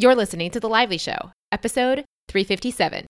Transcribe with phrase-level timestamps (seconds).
[0.00, 3.04] You're listening to The Lively Show, episode 357.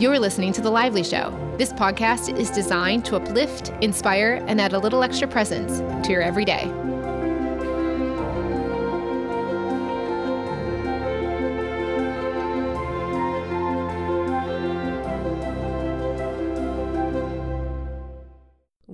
[0.00, 1.54] You're listening to The Lively Show.
[1.58, 6.22] This podcast is designed to uplift, inspire, and add a little extra presence to your
[6.22, 6.64] everyday.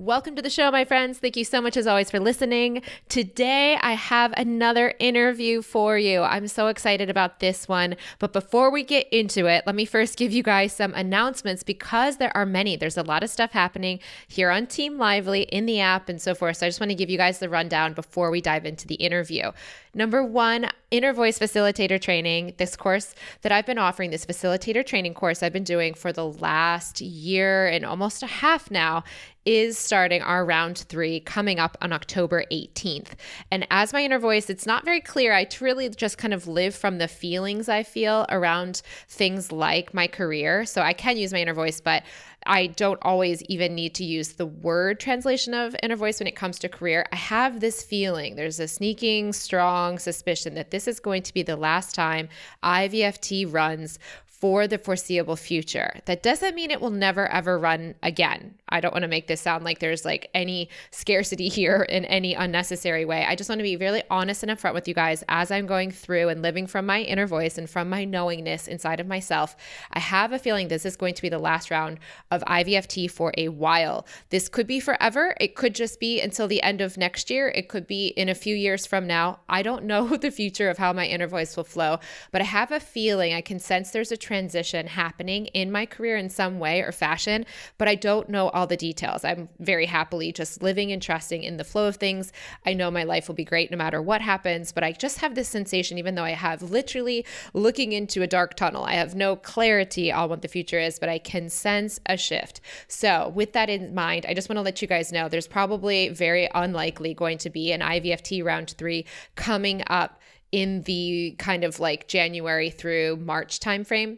[0.09, 1.19] Welcome to the show, my friends.
[1.19, 2.81] Thank you so much, as always, for listening.
[3.09, 6.23] Today, I have another interview for you.
[6.23, 7.95] I'm so excited about this one.
[8.17, 12.17] But before we get into it, let me first give you guys some announcements because
[12.17, 12.75] there are many.
[12.75, 16.33] There's a lot of stuff happening here on Team Lively in the app and so
[16.33, 16.57] forth.
[16.57, 18.95] So I just want to give you guys the rundown before we dive into the
[18.95, 19.51] interview.
[19.93, 22.53] Number one, inner voice facilitator training.
[22.57, 26.25] This course that I've been offering, this facilitator training course I've been doing for the
[26.25, 29.03] last year and almost a half now,
[29.45, 33.13] is starting our round three coming up on October 18th.
[33.51, 35.33] And as my inner voice, it's not very clear.
[35.33, 40.07] I really just kind of live from the feelings I feel around things like my
[40.07, 40.65] career.
[40.65, 42.03] So I can use my inner voice, but
[42.45, 46.35] I don't always even need to use the word translation of inner voice when it
[46.35, 47.05] comes to career.
[47.11, 51.43] I have this feeling, there's a sneaking, strong suspicion that this is going to be
[51.43, 52.29] the last time
[52.63, 53.99] IVFT runs
[54.39, 55.99] for the foreseeable future.
[56.05, 58.55] That doesn't mean it will never ever run again.
[58.69, 62.35] I don't want to make this sound like there's like any scarcity here in any
[62.35, 63.25] unnecessary way.
[63.27, 65.91] I just want to be really honest and upfront with you guys as I'm going
[65.91, 69.57] through and living from my inner voice and from my knowingness inside of myself.
[69.91, 71.99] I have a feeling this is going to be the last round
[72.31, 74.05] of IVFT for a while.
[74.29, 75.35] This could be forever.
[75.41, 77.49] It could just be until the end of next year.
[77.49, 79.39] It could be in a few years from now.
[79.49, 81.99] I don't know the future of how my inner voice will flow,
[82.31, 86.15] but I have a feeling I can sense there's a transition happening in my career
[86.15, 87.43] in some way or fashion,
[87.79, 89.25] but I don't know all the details.
[89.25, 92.31] I'm very happily just living and trusting in the flow of things.
[92.63, 95.33] I know my life will be great no matter what happens, but I just have
[95.33, 99.35] this sensation, even though I have literally looking into a dark tunnel, I have no
[99.35, 102.61] clarity on what the future is, but I can sense a shift.
[102.87, 106.09] So, with that in mind, I just want to let you guys know there's probably
[106.09, 110.19] very unlikely going to be an IVFT round three coming up
[110.51, 114.17] in the kind of like January through March timeframe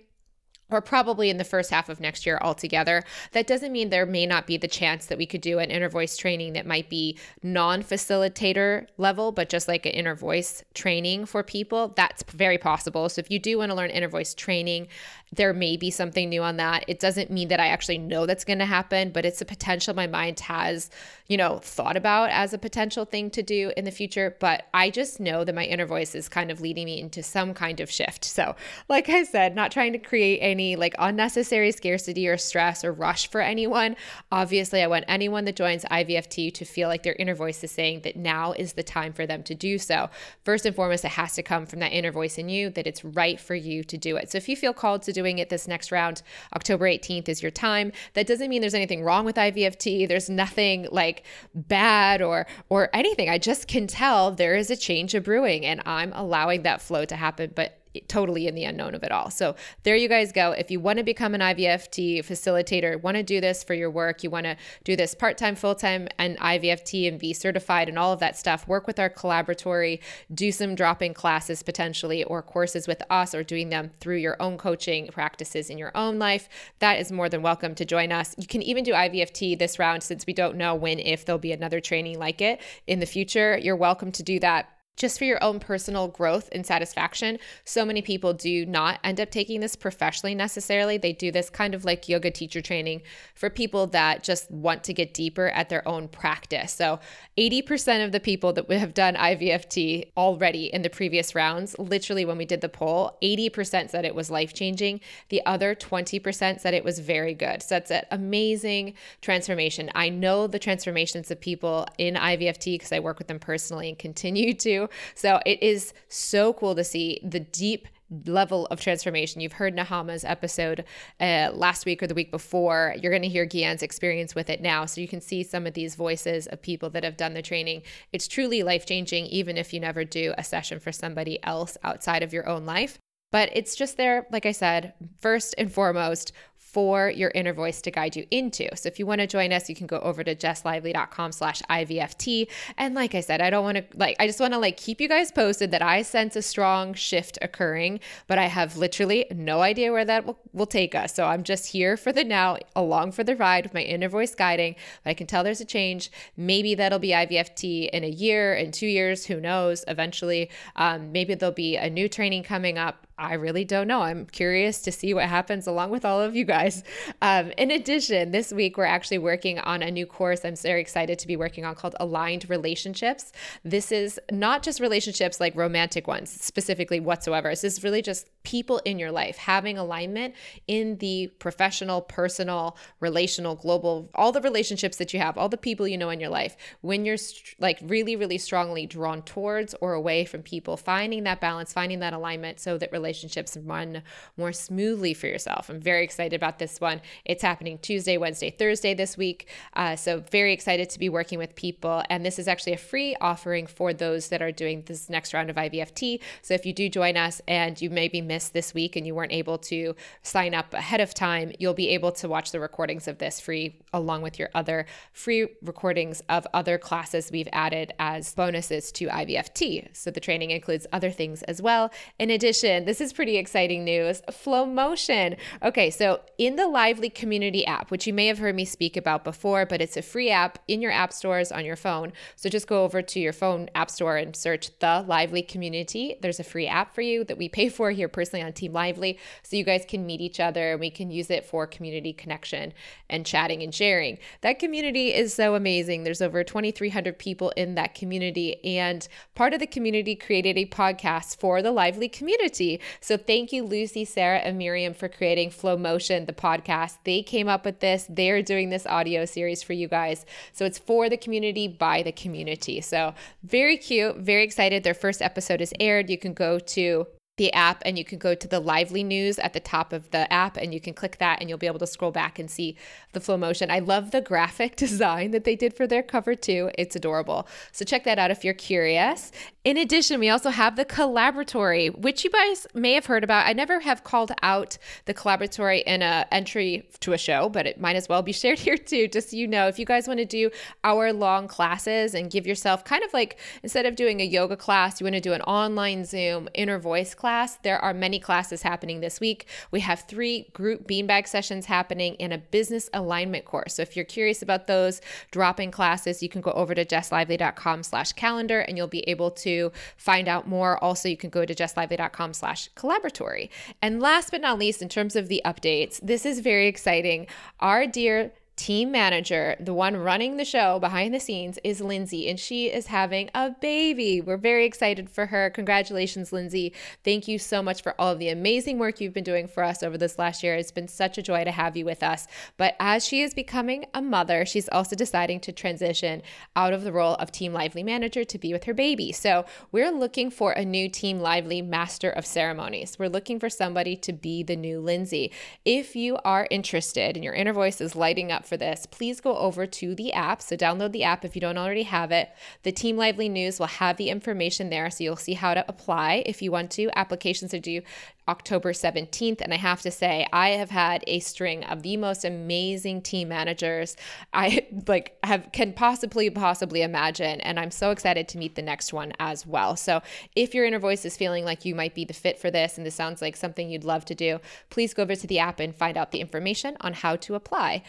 [0.72, 3.04] or probably in the first half of next year altogether.
[3.34, 5.90] That doesn't mean there may not be the chance that we could do an inner
[5.90, 11.26] voice training that might be non facilitator level, but just like an inner voice training
[11.26, 11.90] for people.
[11.96, 13.10] That's very possible.
[13.10, 14.88] So if you do want to learn inner voice training,
[15.34, 16.84] there may be something new on that.
[16.88, 19.94] It doesn't mean that I actually know that's going to happen, but it's a potential
[19.94, 20.90] my mind has,
[21.28, 24.36] you know, thought about as a potential thing to do in the future.
[24.42, 27.54] But I just know that my inner voice is kind of leading me into some
[27.54, 28.26] kind of shift.
[28.26, 28.56] So,
[28.90, 33.30] like I said, not trying to create any like unnecessary scarcity or stress or rush
[33.30, 33.96] for anyone.
[34.34, 38.02] Obviously, I want anyone that joins IVFT to feel like their inner voice is saying
[38.02, 40.10] that now is the time for them to do so.
[40.44, 43.06] First and foremost, it has to come from that inner voice in you that it's
[43.06, 44.30] right for you to do it.
[44.30, 46.24] So, if you feel called to do doing it this next round.
[46.56, 47.92] October 18th is your time.
[48.14, 50.08] That doesn't mean there's anything wrong with IVFT.
[50.08, 51.24] There's nothing like
[51.54, 53.30] bad or or anything.
[53.30, 57.06] I just can tell there is a change of brewing and I'm allowing that flow
[57.06, 57.52] to happen.
[57.56, 59.30] But totally in the unknown of it all.
[59.30, 60.52] So there you guys go.
[60.52, 64.24] If you want to become an IVFT facilitator, want to do this for your work,
[64.24, 68.20] you want to do this part-time, full-time and IVFT and be certified and all of
[68.20, 70.00] that stuff, work with our collaboratory,
[70.34, 74.58] do some drop-in classes potentially or courses with us or doing them through your own
[74.58, 76.48] coaching practices in your own life,
[76.80, 78.36] that is more than welcome to join us.
[78.38, 81.52] You can even do IVFT this round since we don't know when if there'll be
[81.52, 83.58] another training like it in the future.
[83.58, 87.40] You're welcome to do that just for your own personal growth and satisfaction.
[87.66, 90.98] So many people do not end up taking this professionally necessarily.
[90.98, 93.02] They do this kind of like yoga teacher training
[93.34, 96.74] for people that just want to get deeper at their own practice.
[96.74, 97.00] So,
[97.38, 102.38] 80% of the people that have done IVFT already in the previous rounds, literally when
[102.38, 105.00] we did the poll, 80% said it was life changing.
[105.30, 107.64] The other 20% said it was very good.
[107.64, 109.90] So, that's an amazing transformation.
[109.96, 113.98] I know the transformations of people in IVFT because I work with them personally and
[113.98, 114.81] continue to.
[115.16, 117.88] So it is so cool to see the deep
[118.26, 119.42] level of transformation.
[119.42, 120.84] You've heard Nahama's episode
[121.20, 122.96] uh, last week or the week before.
[123.02, 124.86] You're going to hear Gyan's experience with it now.
[124.86, 127.84] So you can see some of these voices of people that have done the training.
[128.12, 132.24] It's truly life changing, even if you never do a session for somebody else outside
[132.24, 133.00] of your own life.
[133.32, 136.34] But it's just there, like I said, first and foremost,
[136.72, 138.68] for your inner voice to guide you into.
[138.76, 142.48] So if you want to join us, you can go over to jesslively.com slash IVFT.
[142.78, 145.02] And like I said, I don't want to like I just want to like keep
[145.02, 149.62] you guys posted that I sense a strong shift occurring, but I have literally no
[149.62, 151.14] idea where that will, will take us.
[151.14, 154.34] So I'm just here for the now, along for the ride with my inner voice
[154.34, 154.76] guiding.
[155.04, 156.10] But I can tell there's a change.
[156.38, 160.50] Maybe that'll be IVFT in a year, in two years, who knows, eventually.
[160.76, 163.08] Um, maybe there'll be a new training coming up.
[163.22, 164.02] I really don't know.
[164.02, 166.84] I'm curious to see what happens along with all of you guys.
[167.22, 171.20] Um, in addition, this week we're actually working on a new course I'm very excited
[171.20, 173.32] to be working on called Aligned Relationships.
[173.64, 177.50] This is not just relationships like romantic ones, specifically whatsoever.
[177.50, 180.34] This is really just people in your life having alignment
[180.68, 185.88] in the professional, personal, relational, global, all the relationships that you have, all the people
[185.88, 186.58] you know in your life.
[186.82, 187.18] When you're
[187.60, 192.14] like really, really strongly drawn towards or away from people, finding that balance, finding that
[192.14, 194.02] alignment so that relationships relationships run
[194.38, 195.70] more smoothly for yourself.
[195.70, 197.02] I'm very excited about this one.
[197.26, 199.50] It's happening Tuesday, Wednesday, Thursday this week.
[199.74, 202.04] Uh, so, very excited to be working with people.
[202.10, 205.50] And this is actually a free offering for those that are doing this next round
[205.50, 206.22] of IVFT.
[206.42, 209.34] So, if you do join us and you maybe missed this week and you weren't
[209.34, 209.94] able to
[210.24, 213.76] sign up ahead of time, you'll be able to watch the recordings of this free
[213.92, 219.90] along with your other free recordings of other classes we've added as bonuses to IVFT.
[219.94, 221.92] So, the training includes other things as well.
[222.18, 224.22] In addition, this is pretty exciting news.
[224.30, 225.38] Flow Motion.
[225.64, 229.24] Okay, so in the Lively Community app, which you may have heard me speak about
[229.24, 232.12] before, but it's a free app in your app stores on your phone.
[232.36, 236.18] So just go over to your phone app store and search the Lively Community.
[236.22, 239.18] There's a free app for you that we pay for here personally on Team Lively.
[239.42, 242.74] So you guys can meet each other and we can use it for community connection
[243.10, 244.18] and chatting and sharing.
[244.42, 246.04] That community is so amazing.
[246.04, 251.40] There's over 2,300 people in that community, and part of the community created a podcast
[251.40, 252.81] for the Lively community.
[253.00, 256.98] So thank you, Lucy, Sarah, and Miriam for creating Flow Motion, the podcast.
[257.04, 258.06] They came up with this.
[258.10, 260.26] They're doing this audio series for you guys.
[260.54, 262.82] So it's for the community by the community.
[262.82, 263.14] So
[263.44, 264.84] very cute, very excited.
[264.84, 266.10] Their first episode is aired.
[266.10, 267.08] You can go to
[267.38, 270.32] the app and you can go to the lively news at the top of the
[270.32, 272.76] app and you can click that and you'll be able to scroll back and see
[273.14, 273.72] the flow motion.
[273.72, 276.70] I love the graphic design that they did for their cover too.
[276.78, 277.48] It's adorable.
[277.72, 279.32] So check that out if you're curious.
[279.64, 283.46] In addition, we also have the collaboratory, which you guys may have heard about.
[283.46, 287.80] I never have called out the collaboratory in a entry to a show, but it
[287.80, 289.68] might as well be shared here too, just so you know.
[289.68, 290.50] If you guys want to do
[290.84, 295.00] hour long classes and give yourself kind of like instead of doing a yoga class,
[295.00, 297.58] you want to do an online Zoom inner voice class.
[297.62, 299.46] There are many classes happening this week.
[299.70, 303.76] We have three group beanbag sessions happening in a business alignment course.
[303.76, 308.14] So if you're curious about those drop-in classes, you can go over to jesslively.com slash
[308.14, 310.84] calendar and you'll be able to find out more.
[310.84, 313.50] Also, you can go to jesslively.com slash collaboratory.
[313.84, 317.28] And last but not least, in terms of the updates, this is very exciting.
[317.60, 322.40] Our dear team manager, the one running the show behind the scenes, is Lindsay, and
[322.40, 324.22] she is having a baby.
[324.22, 325.50] We're very excited for her.
[325.50, 326.74] Congratulations, Lindsay.
[327.04, 329.82] Thank you so much for all of the amazing work you've been doing for us
[329.82, 330.56] over this last year.
[330.56, 332.28] It's been such a joy to have you with us.
[332.58, 336.22] But as she is becoming a mother, she's also deciding to transition
[336.56, 339.12] out of the role of Team Lively manager to be with her baby.
[339.12, 343.00] So we're looking for a new Team Lively master of ceremonies.
[343.00, 345.32] We're looking for somebody to be the new Lindsay.
[345.66, 349.38] If you are interested and your inner voice is lighting up for this, please go
[349.38, 350.42] over to the app.
[350.42, 352.30] So download the app if you don't already have it.
[352.64, 354.90] The Team Lively News will have the information there.
[354.90, 356.90] So you'll see how to apply if you want to.
[356.96, 357.82] Applications are due
[358.28, 359.42] October 17th.
[359.42, 363.30] And I have to say, I have had a string of the most amazing team
[363.30, 363.98] managers
[364.34, 367.42] I like have can possibly possibly imagine.
[367.42, 369.76] And I'm so excited to meet the next one as well.
[369.76, 370.02] So
[370.36, 372.86] if your inner voice is feeling like you might be the fit for this and
[372.86, 375.76] this sounds like something you'd love to do, please go over to the app and
[375.76, 377.84] find out the information on how to apply.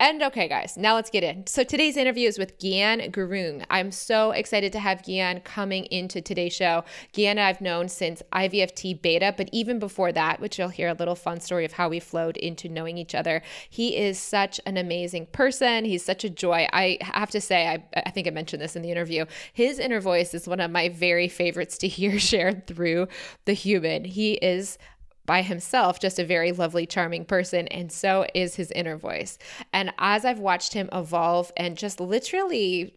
[0.00, 1.46] And okay, guys, now let's get in.
[1.46, 3.66] So today's interview is with Gyan Gurung.
[3.68, 6.84] I'm so excited to have Gyan coming into today's show.
[7.12, 11.14] Gyan I've known since IVFT beta, but even before that, which you'll hear a little
[11.14, 13.42] fun story of how we flowed into knowing each other.
[13.68, 15.84] He is such an amazing person.
[15.84, 16.66] He's such a joy.
[16.72, 19.26] I have to say, I, I think I mentioned this in the interview.
[19.52, 23.08] His inner voice is one of my very favorites to hear shared through
[23.44, 24.06] the human.
[24.06, 24.78] He is
[25.30, 29.38] by himself just a very lovely, charming person, and so is his inner voice.
[29.72, 32.96] And as I've watched him evolve and just literally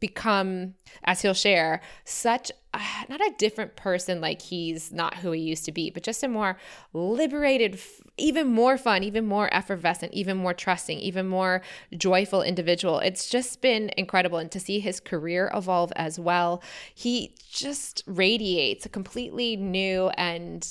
[0.00, 5.42] become, as he'll share, such uh, not a different person like he's not who he
[5.42, 6.56] used to be, but just a more
[6.94, 7.78] liberated,
[8.16, 11.60] even more fun, even more effervescent, even more trusting, even more
[11.98, 12.98] joyful individual.
[12.98, 14.38] It's just been incredible.
[14.38, 16.62] And to see his career evolve as well,
[16.94, 20.66] he just radiates a completely new and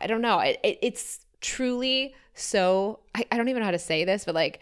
[0.00, 0.38] I don't know.
[0.40, 4.34] It, it, it's truly so I, I don't even know how to say this, but
[4.34, 4.60] like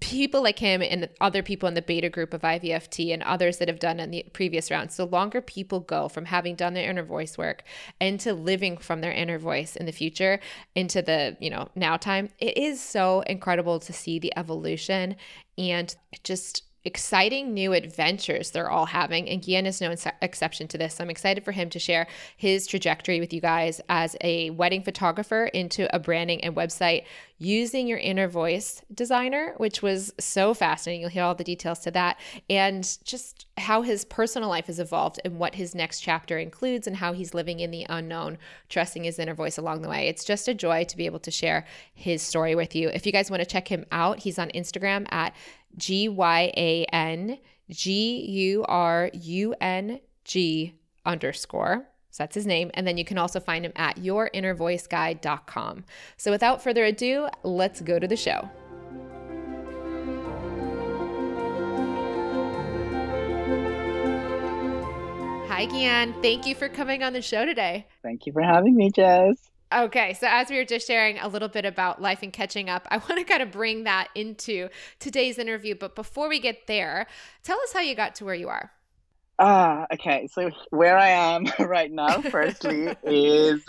[0.00, 3.68] people like him and other people in the beta group of IVFT and others that
[3.68, 7.04] have done in the previous rounds, the longer people go from having done their inner
[7.04, 7.62] voice work
[8.00, 10.40] into living from their inner voice in the future
[10.74, 15.14] into the, you know, now time, it is so incredible to see the evolution
[15.56, 15.94] and
[16.24, 19.28] just exciting new adventures they're all having.
[19.28, 20.94] And Gyan is no exception to this.
[20.94, 24.82] So I'm excited for him to share his trajectory with you guys as a wedding
[24.82, 27.04] photographer into a branding and website
[27.38, 31.00] using your inner voice designer, which was so fascinating.
[31.00, 35.20] You'll hear all the details to that and just how his personal life has evolved
[35.24, 39.18] and what his next chapter includes and how he's living in the unknown, trusting his
[39.18, 40.06] inner voice along the way.
[40.08, 42.88] It's just a joy to be able to share his story with you.
[42.88, 45.34] If you guys want to check him out, he's on Instagram at
[45.76, 47.38] G Y A N
[47.70, 50.74] G U R U N G
[51.04, 51.88] underscore.
[52.10, 52.70] So that's his name.
[52.74, 55.84] And then you can also find him at yourinnervoiceguide.com.
[56.18, 58.50] So without further ado, let's go to the show.
[65.48, 66.20] Hi, Gyan.
[66.20, 67.86] Thank you for coming on the show today.
[68.02, 69.51] Thank you for having me, Jess.
[69.74, 72.86] Okay, so as we were just sharing a little bit about life and catching up,
[72.90, 75.74] I want to kind of bring that into today's interview.
[75.74, 77.06] But before we get there,
[77.42, 78.70] tell us how you got to where you are.
[79.38, 80.28] Ah, okay.
[80.28, 83.64] So where I am right now, firstly, is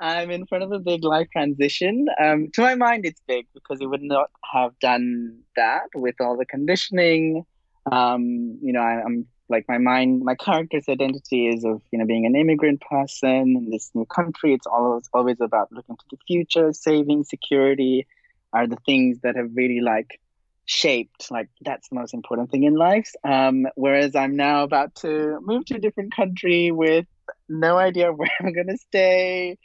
[0.00, 2.06] I'm in front of a big life transition.
[2.18, 6.36] Um, to my mind, it's big because it would not have done that with all
[6.38, 7.44] the conditioning.
[7.92, 12.06] Um, you know, I, I'm like my mind my character's identity is of you know
[12.06, 14.54] being an immigrant person in this new country.
[14.54, 18.06] It's always always about looking to the future saving security
[18.52, 20.20] are the things that have really like
[20.64, 23.12] shaped like that's the most important thing in life.
[23.24, 27.06] Um, whereas i'm now about to move to a different country with
[27.48, 29.58] no idea where i'm going to stay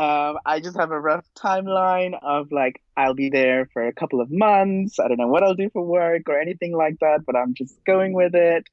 [0.00, 4.22] um, I just have a rough timeline of like I'll be there for a couple
[4.22, 4.98] of months.
[4.98, 7.74] I don't know what I'll do for work or anything like that, but I'm just
[7.84, 8.66] going with it.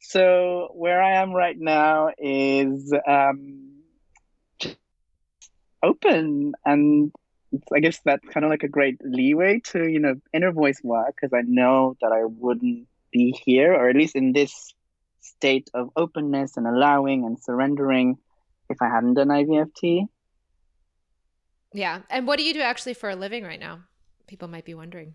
[0.00, 3.82] So where I am right now is um,
[5.84, 7.12] open, and
[7.72, 11.14] I guess that's kind of like a great leeway to you know inner voice work
[11.14, 14.74] because I know that I wouldn't be here, or at least in this
[15.20, 18.18] state of openness and allowing and surrendering,
[18.68, 20.08] if I hadn't done IVFT.
[21.72, 22.00] Yeah.
[22.10, 23.80] And what do you do actually for a living right now?
[24.26, 25.14] People might be wondering.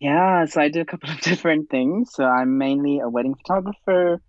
[0.00, 2.12] Yeah, so I do a couple of different things.
[2.12, 4.20] So I'm mainly a wedding photographer,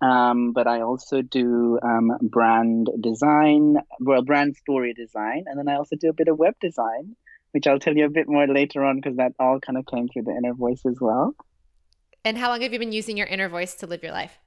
[0.00, 5.76] um, but I also do um, brand design, well, brand story design, and then I
[5.76, 7.16] also do a bit of web design,
[7.50, 10.08] which I'll tell you a bit more later on because that all kind of came
[10.08, 11.34] through the inner voice as well.
[12.24, 14.38] And how long have you been using your inner voice to live your life?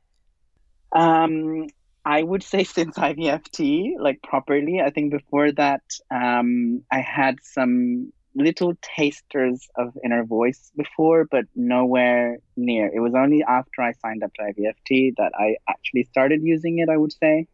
[0.92, 1.68] Um,
[2.06, 4.82] I would say since IVFT, like properly.
[4.82, 11.46] I think before that, um, I had some little tasters of inner voice before, but
[11.56, 12.90] nowhere near.
[12.94, 16.90] It was only after I signed up to IVFT that I actually started using it,
[16.90, 17.48] I would say.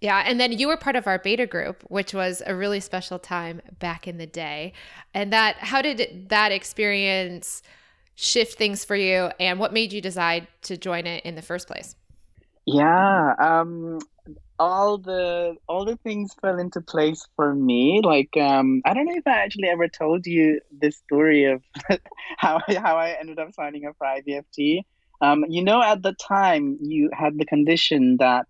[0.00, 3.20] Yeah, and then you were part of our beta group, which was a really special
[3.20, 4.72] time back in the day.
[5.14, 7.62] And that how did that experience
[8.16, 11.68] shift things for you and what made you decide to join it in the first
[11.68, 11.94] place?
[12.66, 13.98] Yeah, um,
[14.58, 18.00] all the all the things fell into place for me.
[18.04, 21.62] Like, um, I don't know if I actually ever told you this story of
[22.38, 24.82] how I, how I ended up signing up for IVFT.
[25.20, 28.46] Um, you know, at the time, you had the condition that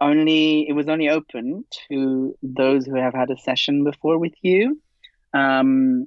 [0.00, 4.80] only it was only open to those who have had a session before with you.
[5.32, 6.06] Um,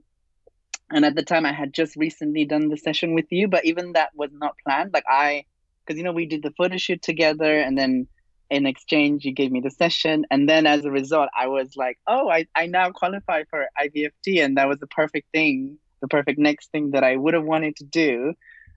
[0.91, 3.93] and at the time, I had just recently done the session with you, but even
[3.93, 4.91] that was not planned.
[4.93, 5.45] Like I
[5.89, 8.07] because you know we did the photo shoot together and then
[8.51, 10.25] in exchange you gave me the session.
[10.29, 14.43] And then as a result i was like oh i, I now qualify for ivft
[14.43, 17.75] and that was the perfect thing the perfect next thing that i would have wanted
[17.77, 18.33] to do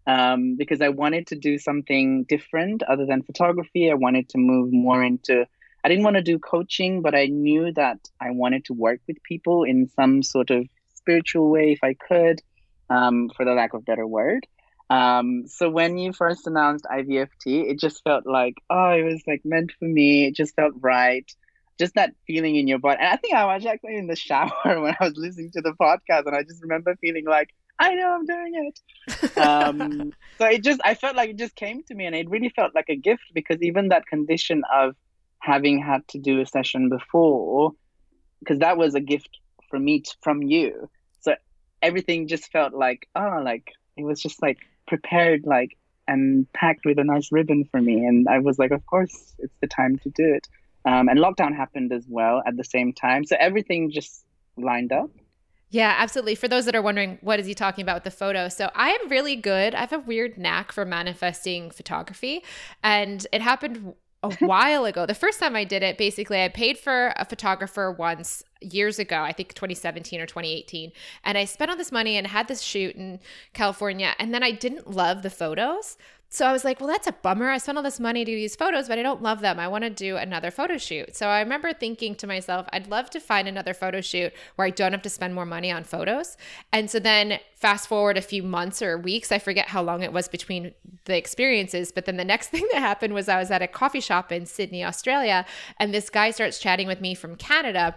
[0.07, 3.90] um, because i wanted to do something different other than photography.
[3.90, 5.47] I wanted to move more into
[5.85, 9.23] i didn't want to do coaching but i knew that i wanted to work with
[9.23, 12.40] people in some sort of spiritual way if i could
[12.90, 14.47] um, for the lack of better word
[14.92, 19.40] um, so when you first announced IVFT, it just felt like, oh, it was like
[19.42, 20.26] meant for me.
[20.26, 21.25] It just felt right.
[21.78, 22.99] Just that feeling in your body.
[23.00, 25.72] And I think I was actually in the shower when I was listening to the
[25.80, 29.38] podcast, and I just remember feeling like, I know I'm doing it.
[29.38, 32.50] um, so it just, I felt like it just came to me, and it really
[32.50, 34.94] felt like a gift because even that condition of
[35.38, 37.72] having had to do a session before,
[38.40, 39.38] because that was a gift
[39.70, 40.90] for me t- from you.
[41.22, 41.34] So
[41.80, 45.77] everything just felt like, oh, like it was just like prepared like
[46.09, 49.55] and packed with a nice ribbon for me and i was like of course it's
[49.61, 50.47] the time to do it
[50.85, 53.25] Um, and lockdown happened as well at the same time.
[53.25, 54.25] So everything just
[54.57, 55.11] lined up.
[55.71, 56.35] Yeah, absolutely.
[56.35, 58.49] For those that are wondering, what is he talking about with the photo?
[58.49, 59.75] So I am really good.
[59.75, 62.43] I have a weird knack for manifesting photography.
[62.83, 65.07] And it happened a while ago.
[65.07, 69.21] The first time I did it, basically, I paid for a photographer once years ago,
[69.21, 70.93] I think 2017 or 2018.
[71.25, 73.21] And I spent all this money and had this shoot in
[73.52, 74.14] California.
[74.19, 75.97] And then I didn't love the photos.
[76.33, 77.51] So I was like, well, that's a bummer.
[77.51, 79.61] I spent all this money to these photos, but I don't love them.
[79.61, 81.15] I want to do another photo shoot.
[81.15, 84.71] So I remember thinking to myself, I'd love to find another photo shoot where I
[84.71, 86.39] don't have to spend more money on photos.
[86.73, 90.15] And so then fast forward a few months or weeks, I forget how long it
[90.15, 90.73] was between
[91.05, 91.93] the experiences.
[91.93, 94.47] But then the next thing that happened was I was at a coffee shop in
[94.47, 95.45] Sydney, Australia,
[95.79, 97.95] and this guy starts chatting with me from Canada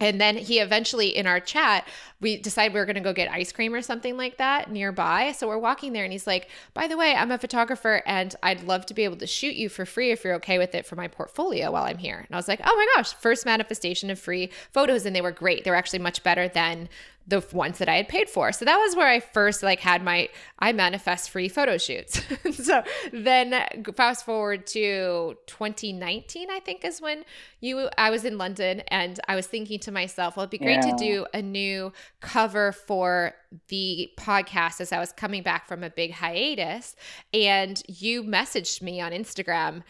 [0.00, 1.86] and then he eventually, in our chat,
[2.20, 5.32] we decided we were going to go get ice cream or something like that nearby.
[5.32, 8.64] So we're walking there, and he's like, By the way, I'm a photographer, and I'd
[8.64, 10.96] love to be able to shoot you for free if you're okay with it for
[10.96, 12.24] my portfolio while I'm here.
[12.26, 15.06] And I was like, Oh my gosh, first manifestation of free photos.
[15.06, 15.64] And they were great.
[15.64, 16.88] They were actually much better than
[17.26, 18.52] the ones that I had paid for.
[18.52, 20.28] So that was where I first like had my
[20.58, 22.20] I manifest free photo shoots.
[22.52, 23.64] so then
[23.96, 27.24] fast forward to 2019 I think is when
[27.60, 30.84] you I was in London and I was thinking to myself, well it'd be great
[30.84, 30.90] yeah.
[30.90, 33.32] to do a new cover for
[33.68, 36.94] the podcast as I was coming back from a big hiatus
[37.32, 39.82] and you messaged me on Instagram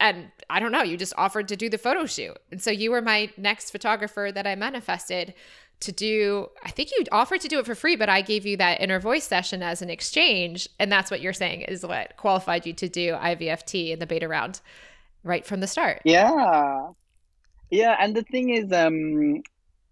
[0.00, 2.36] and I don't know, you just offered to do the photo shoot.
[2.50, 5.34] And so you were my next photographer that I manifested
[5.78, 8.56] to do i think you offered to do it for free but i gave you
[8.56, 10.68] that inner voice session as an exchange.
[10.78, 14.28] And that's what you're saying is what qualified you to do ivft in the beta
[14.28, 14.60] round
[15.22, 16.00] right from the start.
[16.04, 16.88] Yeah.
[17.70, 17.96] Yeah.
[17.98, 19.42] And the thing is um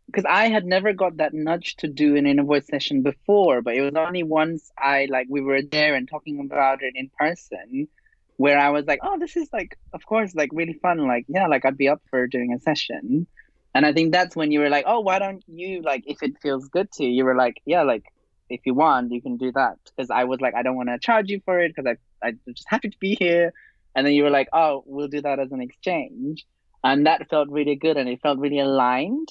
[0.06, 3.74] because i had never got that nudge to do an inner voice session before but
[3.74, 7.88] it was only once i like we were there and talking about it in person
[8.36, 10.98] where i was like oh this is like of course like really fun.
[11.06, 13.26] Like yeah like i'd be up for doing a session
[13.74, 16.32] and i think that's when you were like oh why don't you like if it
[16.40, 18.04] feels good to you you were like yeah like
[18.48, 19.76] if you want you can do that.
[19.84, 22.32] Because i was like i don't want to charge you for it because i i
[22.48, 23.52] just happy to be here.
[23.96, 26.44] And then you were like oh we'll do that as an exchange.
[26.82, 29.28] And that felt really good and it felt really aligned.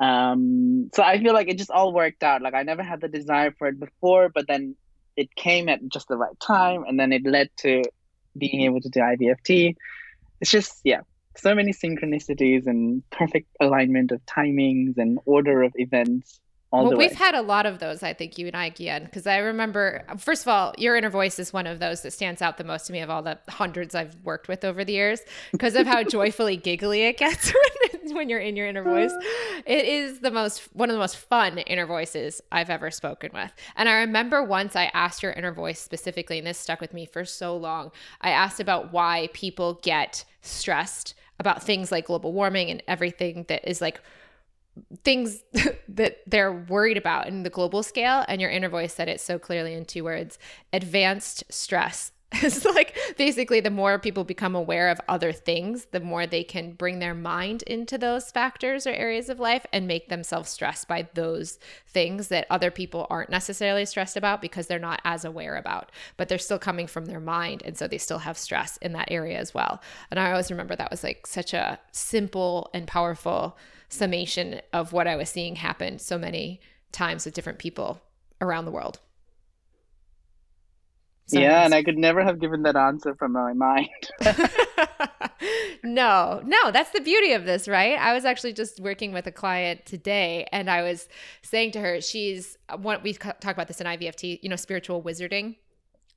[0.00, 2.42] Um so i feel like it just all worked out.
[2.42, 4.76] Like i never had the desire for it before but then
[5.16, 7.82] it came at just the right time and then it led to
[8.36, 9.76] being able to do ivft
[10.40, 11.02] it's just yeah
[11.36, 16.40] so many synchronicities and perfect alignment of timings and order of events
[16.82, 19.38] well, we've had a lot of those, I think, you and I, Gyan, because I
[19.38, 22.64] remember, first of all, your inner voice is one of those that stands out the
[22.64, 25.20] most to me of all the hundreds I've worked with over the years
[25.52, 27.52] because of how joyfully giggly it gets
[27.92, 29.12] when, when, you're in your inner voice.
[29.12, 29.62] Uh.
[29.66, 33.52] It is the most, one of the most fun inner voices I've ever spoken with.
[33.76, 37.06] And I remember once I asked your inner voice specifically, and this stuck with me
[37.06, 37.92] for so long.
[38.20, 43.68] I asked about why people get stressed about things like global warming and everything that
[43.68, 44.00] is like
[45.02, 45.42] things
[45.88, 48.24] that they're worried about in the global scale.
[48.28, 50.38] And your inner voice said it so clearly in two words
[50.72, 56.26] advanced stress it's like basically the more people become aware of other things the more
[56.26, 60.50] they can bring their mind into those factors or areas of life and make themselves
[60.50, 65.24] stressed by those things that other people aren't necessarily stressed about because they're not as
[65.24, 68.76] aware about but they're still coming from their mind and so they still have stress
[68.78, 72.70] in that area as well and i always remember that was like such a simple
[72.74, 73.56] and powerful
[73.94, 76.60] summation of what I was seeing happen so many
[76.92, 78.00] times with different people
[78.40, 79.00] around the world.
[81.26, 83.88] So yeah, and I could never have given that answer from my mind.
[85.82, 87.98] no, no, that's the beauty of this, right?
[87.98, 91.08] I was actually just working with a client today and I was
[91.42, 95.56] saying to her, she's what we talk about this in IVFT, you know, spiritual wizarding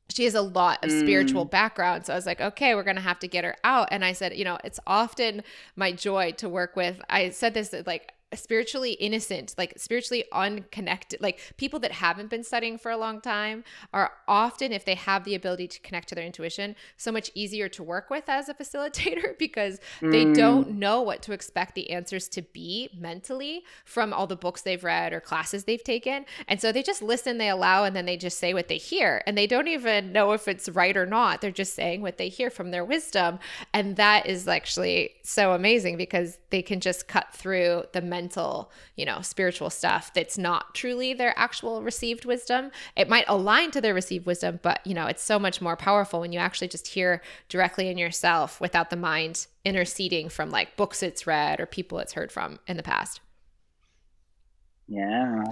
[0.10, 1.52] she has a lot of spiritual mm.
[1.52, 2.06] background.
[2.06, 3.90] So I was like, okay, we're going to have to get her out.
[3.92, 5.44] And I said, you know, it's often
[5.76, 7.02] my joy to work with.
[7.10, 12.78] I said this like spiritually innocent, like spiritually unconnected, like people that haven't been studying
[12.78, 13.64] for a long time
[13.94, 17.70] are often, if they have the ability to connect to their intuition, so much easier
[17.70, 20.12] to work with as a facilitator because mm.
[20.12, 24.62] they don't know what to expect the answers to be mentally from all the books
[24.62, 26.26] they've read or classes they've taken.
[26.50, 29.24] And so they just listen, they allow, and then they just say what they hear.
[29.26, 31.40] And they don't even know if it's right or not.
[31.40, 33.40] They're just saying what they hear from their wisdom.
[33.74, 39.06] And that is actually so amazing because they can just cut through the mental, you
[39.06, 42.72] know, spiritual stuff that's not truly their actual received wisdom.
[42.96, 46.20] It might align to their received wisdom, but, you know, it's so much more powerful
[46.20, 51.04] when you actually just hear directly in yourself without the mind interceding from like books
[51.04, 53.22] it's read or people it's heard from in the past.
[54.88, 55.44] Yeah.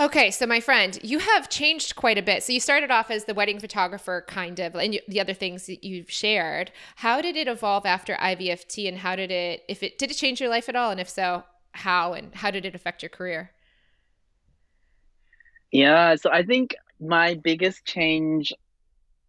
[0.00, 2.42] Okay, so my friend, you have changed quite a bit.
[2.42, 5.66] So you started off as the wedding photographer, kind of, and you, the other things
[5.66, 6.72] that you've shared.
[6.96, 10.40] How did it evolve after IVFT, and how did it, if it did it change
[10.40, 13.50] your life at all, and if so, how, and how did it affect your career?
[15.70, 18.52] Yeah, so I think my biggest change,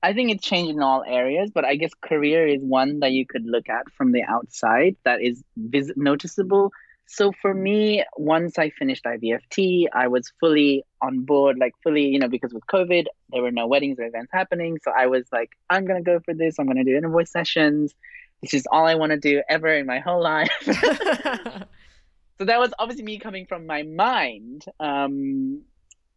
[0.01, 3.25] I think it changed in all areas, but I guess career is one that you
[3.25, 6.71] could look at from the outside that is vis- noticeable
[7.11, 12.17] so for me, once I finished IVFT, I was fully on board, like fully, you
[12.17, 14.77] know, because with COVID, there were no weddings or events happening.
[14.81, 16.57] So I was like, I'm gonna go for this.
[16.57, 17.93] I'm gonna do inner voice sessions.
[18.41, 20.49] This is all I want to do ever in my whole life.
[22.41, 24.65] so that was obviously me coming from my mind.
[24.79, 25.61] Um,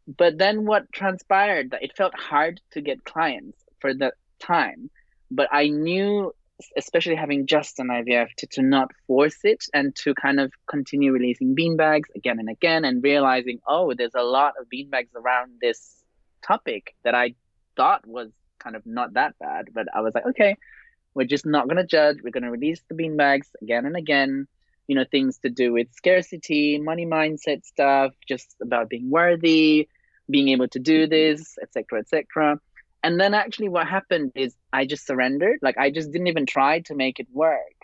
[0.07, 4.89] but then what transpired that it felt hard to get clients for the time.
[5.31, 6.33] But I knew
[6.79, 11.13] especially having just an IVF, to, to not force it and to kind of continue
[11.13, 16.03] releasing beanbags again and again and realizing, oh, there's a lot of beanbags around this
[16.41, 17.35] topic that I
[17.77, 19.67] thought was kind of not that bad.
[19.75, 20.57] But I was like, okay,
[21.13, 22.17] we're just not going to judge.
[22.25, 24.49] We're going to release the beanbags again and again.
[24.87, 29.89] You know, things to do with scarcity, money mindset stuff, just about being worthy,
[30.29, 31.11] being able to do mm-hmm.
[31.11, 32.61] this, etc., etc
[33.05, 35.59] and then actually what happened is i just surrendered.
[35.63, 37.77] Like i just didn't even try to make it work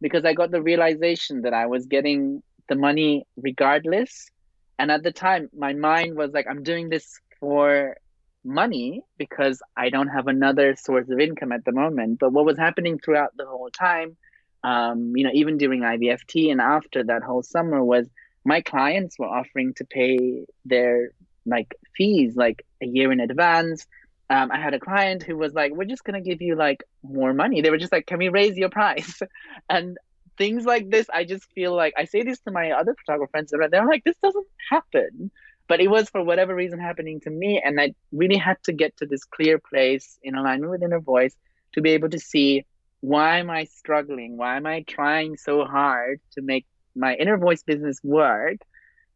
[0.00, 4.30] because i got the realization that i was getting the money regardless.
[4.78, 7.06] And at the time my mind was like i'm doing this
[7.40, 7.96] for
[8.44, 12.18] money because i don't have another source of income at the moment.
[12.20, 14.16] But what was happening throughout the whole time
[14.64, 18.08] um, you know even during ivft and after that whole summer was
[18.44, 21.10] my clients were offering to pay their
[21.44, 23.86] like fees like a year in advance
[24.28, 27.32] um, I had a client who was like, "We're just gonna give you like more
[27.32, 29.20] money." They were just like, "Can we raise your price?"
[29.68, 29.96] and
[30.36, 33.52] things like this, I just feel like I say this to my other photographer friends,
[33.52, 35.30] and they're like, "This doesn't happen,"
[35.68, 38.96] but it was for whatever reason happening to me, and I really had to get
[38.98, 41.36] to this clear place in alignment with inner voice
[41.74, 42.64] to be able to see
[43.06, 44.36] why am I struggling?
[44.36, 46.66] Why am I trying so hard to make
[46.96, 48.56] my inner voice business work?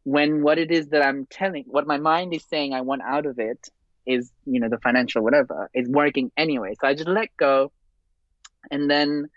[0.03, 3.25] When what it is that I'm telling, what my mind is saying I want out
[3.25, 3.69] of it
[4.05, 7.71] is you know the financial whatever is working anyway so i just let go
[8.71, 9.27] and then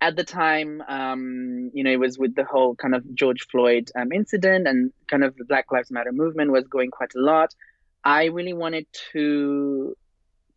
[0.00, 3.90] at the time um, you know it was with the whole kind of george floyd
[3.94, 7.54] um, incident and kind of the black lives matter movement was going quite a lot
[8.02, 9.94] i really wanted to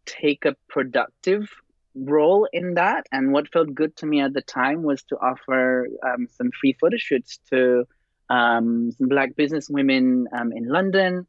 [0.05, 1.49] take a productive
[1.95, 5.87] role in that and what felt good to me at the time was to offer
[6.05, 7.85] um, some free photo shoots to
[8.29, 11.25] um, some black business women um, in london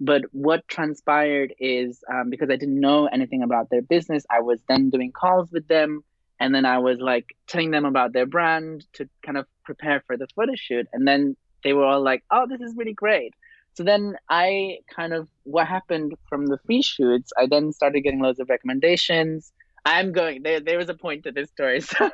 [0.00, 4.60] but what transpired is um, because I didn't know anything about their business, I was
[4.66, 6.02] then doing calls with them.
[6.40, 10.16] And then I was like telling them about their brand to kind of prepare for
[10.16, 10.86] the photo shoot.
[10.94, 13.34] And then they were all like, oh, this is really great.
[13.74, 18.20] So then I kind of, what happened from the free shoots, I then started getting
[18.20, 19.52] loads of recommendations.
[19.84, 21.80] I'm going, there, there was a point to this story.
[21.90, 22.10] So,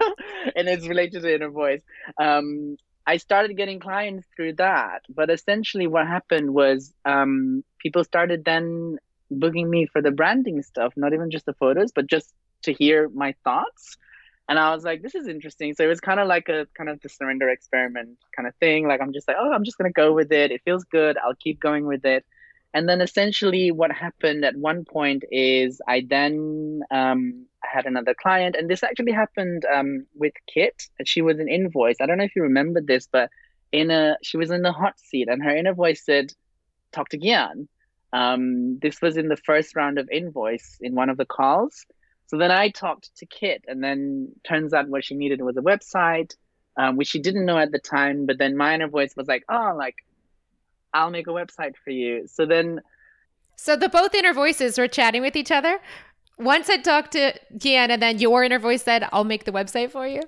[0.54, 1.82] and it's related to inner voice.
[2.20, 2.76] Um,
[3.06, 5.02] I started getting clients through that.
[5.08, 8.98] But essentially, what happened was um, people started then
[9.30, 13.08] booking me for the branding stuff, not even just the photos, but just to hear
[13.10, 13.96] my thoughts.
[14.48, 15.74] And I was like, this is interesting.
[15.74, 18.86] So it was kind of like a kind of the surrender experiment kind of thing.
[18.86, 20.52] Like, I'm just like, oh, I'm just to go with it.
[20.52, 21.16] It feels good.
[21.18, 22.24] I'll keep going with it.
[22.74, 28.54] And then essentially, what happened at one point is I then um, had another client,
[28.56, 30.82] and this actually happened um, with Kit.
[31.04, 31.96] She was an invoice.
[32.00, 33.30] I don't know if you remember this, but
[33.72, 36.32] in a she was in the hot seat, and her inner voice said,
[36.92, 37.68] "Talk to Gyan."
[38.12, 41.84] Um, this was in the first round of invoice in one of the calls.
[42.28, 45.60] So then I talked to Kit, and then turns out what she needed was a
[45.60, 46.34] website,
[46.76, 48.26] um, which she didn't know at the time.
[48.26, 49.96] But then my inner voice was like, "Oh, like
[50.92, 52.26] I'll make a website for you.
[52.26, 52.80] So then.
[53.56, 55.78] So the both inner voices were chatting with each other.
[56.36, 59.90] One said talk to Gyan, and then your inner voice said, I'll make the website
[59.90, 60.20] for you.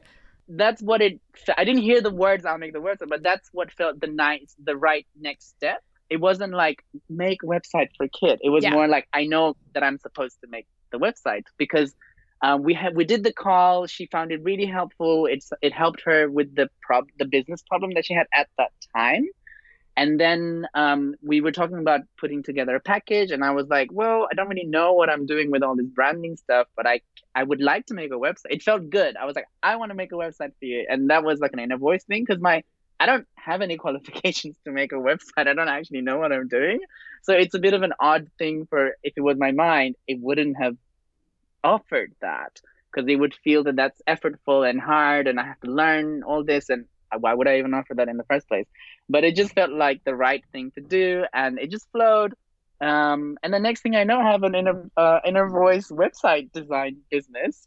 [0.48, 1.20] That's what it.
[1.58, 2.46] I didn't hear the words.
[2.46, 5.82] I'll make the website, but that's what felt the nice, the right next step.
[6.08, 8.40] It wasn't like make website for Kit.
[8.42, 8.70] It was yeah.
[8.70, 11.94] more like I know that I'm supposed to make the website because
[12.40, 13.86] um, we had we did the call.
[13.86, 15.26] She found it really helpful.
[15.26, 18.72] It's it helped her with the prob the business problem that she had at that
[18.96, 19.26] time.
[19.98, 23.88] And then um, we were talking about putting together a package, and I was like,
[23.92, 27.00] "Well, I don't really know what I'm doing with all this branding stuff, but I
[27.34, 29.16] I would like to make a website." It felt good.
[29.16, 31.52] I was like, "I want to make a website for you," and that was like
[31.52, 32.62] an inner voice thing because my
[33.00, 35.48] I don't have any qualifications to make a website.
[35.48, 36.78] I don't actually know what I'm doing,
[37.22, 40.20] so it's a bit of an odd thing for if it was my mind, it
[40.20, 40.76] wouldn't have
[41.64, 42.60] offered that
[42.92, 46.44] because they would feel that that's effortful and hard, and I have to learn all
[46.44, 46.84] this and
[47.16, 48.66] why would I even offer that in the first place?
[49.08, 52.34] But it just felt like the right thing to do, and it just flowed.
[52.80, 56.52] Um, and the next thing I know, I have an inner uh, inner voice website
[56.52, 57.66] design business.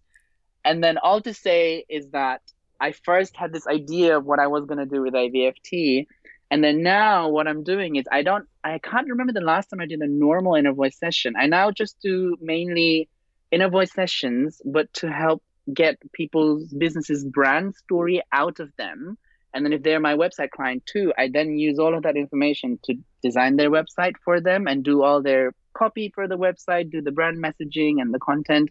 [0.63, 2.41] And then all to say is that
[2.79, 6.07] I first had this idea of what I was gonna do with IVFT,
[6.51, 9.79] and then now what I'm doing is I don't I can't remember the last time
[9.79, 11.33] I did a normal inner voice session.
[11.37, 13.09] I now just do mainly
[13.51, 15.41] inner voice sessions, but to help
[15.73, 19.17] get people's businesses brand story out of them.
[19.53, 22.79] And then if they're my website client too, I then use all of that information
[22.85, 27.01] to design their website for them and do all their copy for the website, do
[27.01, 28.69] the brand messaging and the content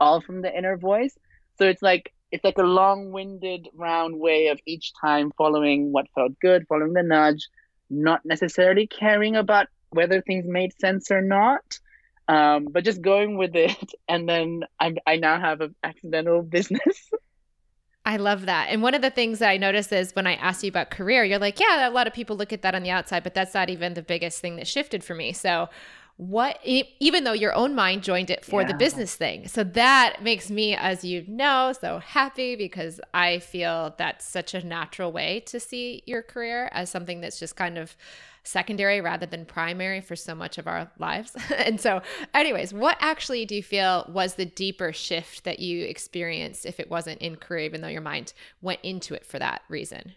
[0.00, 1.16] all from the inner voice.
[1.58, 6.38] So it's like it's like a long-winded round way of each time following what felt
[6.40, 7.48] good, following the nudge,
[7.88, 11.62] not necessarily caring about whether things made sense or not
[12.28, 17.10] um, but just going with it and then I'm, i now have an accidental business
[18.08, 18.68] I love that.
[18.70, 21.24] And one of the things that I notice is when I asked you about career,
[21.24, 23.52] you're like, yeah, a lot of people look at that on the outside, but that's
[23.52, 25.34] not even the biggest thing that shifted for me.
[25.34, 25.68] So,
[26.16, 28.68] what, even though your own mind joined it for yeah.
[28.68, 29.46] the business thing.
[29.46, 34.64] So, that makes me, as you know, so happy because I feel that's such a
[34.64, 37.94] natural way to see your career as something that's just kind of
[38.48, 41.36] secondary rather than primary for so much of our lives.
[41.56, 42.00] and so,
[42.34, 46.90] anyways, what actually do you feel was the deeper shift that you experienced if it
[46.90, 50.14] wasn't in career, even though your mind went into it for that reason?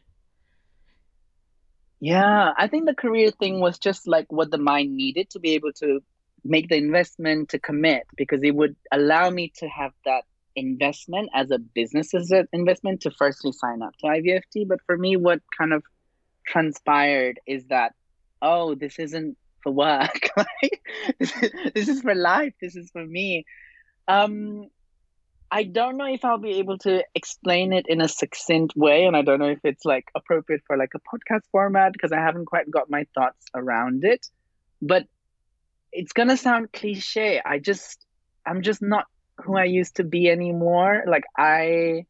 [2.00, 5.54] Yeah, I think the career thing was just like what the mind needed to be
[5.54, 6.00] able to
[6.44, 10.24] make the investment to commit because it would allow me to have that
[10.56, 14.68] investment as a business as an investment to firstly sign up to IVFT.
[14.68, 15.84] But for me, what kind of
[16.48, 17.94] transpired is that
[18.42, 20.30] oh, this isn't for work.
[21.20, 22.54] this, is, this is for life.
[22.62, 23.46] This is for me.
[24.08, 24.68] Um,
[25.50, 29.16] I don't know if I'll be able to explain it in a succinct way, and
[29.16, 32.46] I don't know if it's like appropriate for like a podcast format because I haven't
[32.46, 34.26] quite got my thoughts around it.
[34.82, 35.06] But
[35.92, 37.42] it's gonna sound cliche.
[37.44, 38.06] I just,
[38.46, 39.06] I'm just not
[39.38, 41.04] who I used to be anymore.
[41.06, 42.06] Like I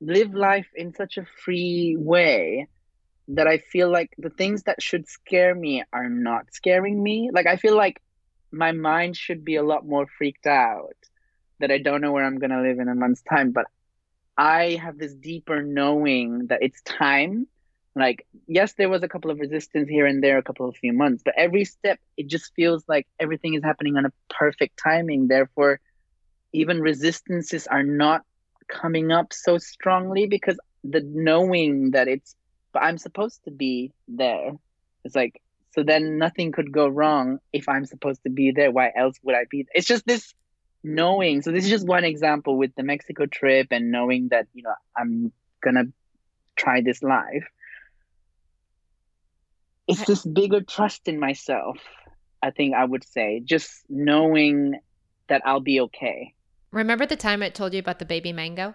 [0.00, 2.68] live life in such a free way
[3.28, 7.30] that I feel like the things that should scare me are not scaring me.
[7.32, 8.00] Like I feel like
[8.52, 10.96] my mind should be a lot more freaked out
[11.60, 13.66] that I don't know where I'm gonna live in a month's time, but
[14.36, 17.46] I have this deeper knowing that it's time.
[17.94, 20.92] Like, yes, there was a couple of resistance here and there, a couple of few
[20.92, 25.28] months, but every step, it just feels like everything is happening on a perfect timing.
[25.28, 25.80] Therefore,
[26.52, 28.22] even resistances are not
[28.68, 32.34] coming up so strongly because the knowing that it's
[32.76, 34.50] but I'm supposed to be there.
[35.02, 35.40] It's like
[35.74, 38.70] so then nothing could go wrong if I'm supposed to be there.
[38.70, 39.62] Why else would I be?
[39.62, 39.72] There?
[39.76, 40.34] It's just this
[40.84, 41.40] knowing.
[41.40, 44.74] So this is just one example with the Mexico trip and knowing that you know
[44.94, 45.32] I'm
[45.64, 45.84] gonna
[46.54, 47.44] try this live.
[49.88, 51.78] It's this bigger trust in myself.
[52.42, 54.78] I think I would say just knowing
[55.30, 56.34] that I'll be okay.
[56.72, 58.74] Remember the time I told you about the baby mango?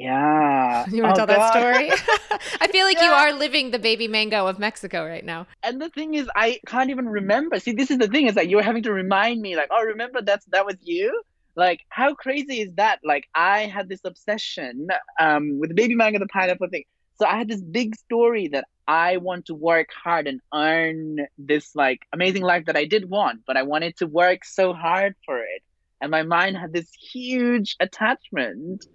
[0.00, 0.86] Yeah.
[0.90, 1.52] You want to oh, tell God.
[1.52, 1.90] that story?
[2.60, 3.06] I feel like yeah.
[3.06, 5.46] you are living the baby mango of Mexico right now.
[5.62, 7.60] And the thing is, I can't even remember.
[7.60, 10.22] See, this is the thing is that you're having to remind me, like, oh, remember
[10.22, 11.22] that's that was you.
[11.56, 13.00] Like, how crazy is that?
[13.04, 16.84] Like, I had this obsession um, with the baby mango, the pineapple thing.
[17.18, 21.76] So I had this big story that I want to work hard and earn this
[21.76, 25.38] like amazing life that I did want, but I wanted to work so hard for
[25.38, 25.62] it.
[26.00, 28.86] And my mind had this huge attachment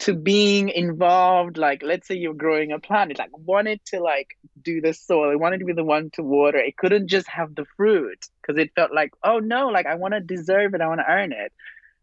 [0.00, 4.36] to being involved like let's say you're growing a plant it like wanted to like
[4.60, 7.54] do the soil it wanted to be the one to water it couldn't just have
[7.54, 10.88] the fruit because it felt like oh no like i want to deserve it i
[10.88, 11.52] want to earn it.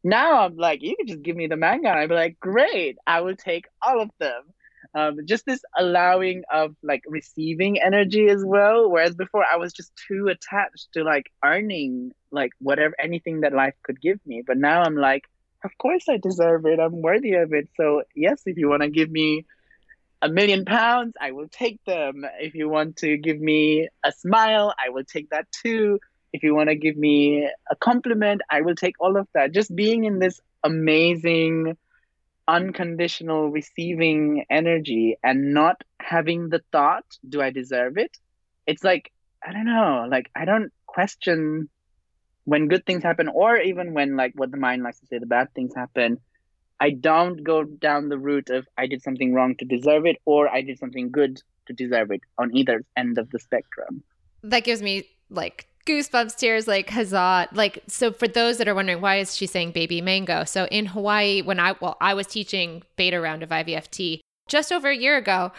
[0.03, 2.97] Now i'm like you can just give me the mango and i'd be like great
[3.05, 4.41] i will take all of them.
[4.93, 9.91] Um, just this allowing of like receiving energy as well whereas before i was just
[10.07, 14.81] too attached to like earning like whatever anything that life could give me but now
[14.81, 15.25] i'm like
[15.63, 16.79] of course I deserve it.
[16.79, 17.69] I'm worthy of it.
[17.77, 19.45] So, yes, if you want to give me
[20.21, 22.25] a million pounds, I will take them.
[22.39, 25.99] If you want to give me a smile, I will take that too.
[26.33, 29.51] If you want to give me a compliment, I will take all of that.
[29.51, 31.77] Just being in this amazing,
[32.47, 38.15] unconditional receiving energy and not having the thought, do I deserve it?
[38.67, 39.11] It's like,
[39.45, 41.69] I don't know, like, I don't question
[42.45, 45.25] when good things happen or even when like what the mind likes to say the
[45.25, 46.17] bad things happen
[46.79, 50.49] i don't go down the route of i did something wrong to deserve it or
[50.49, 54.03] i did something good to deserve it on either end of the spectrum.
[54.43, 57.47] That gives me like goosebumps tears like huzzah.
[57.53, 60.43] Like so for those that are wondering why is she saying baby mango?
[60.43, 64.89] So in hawaii when i well i was teaching beta round of ivft just over
[64.89, 65.51] a year ago,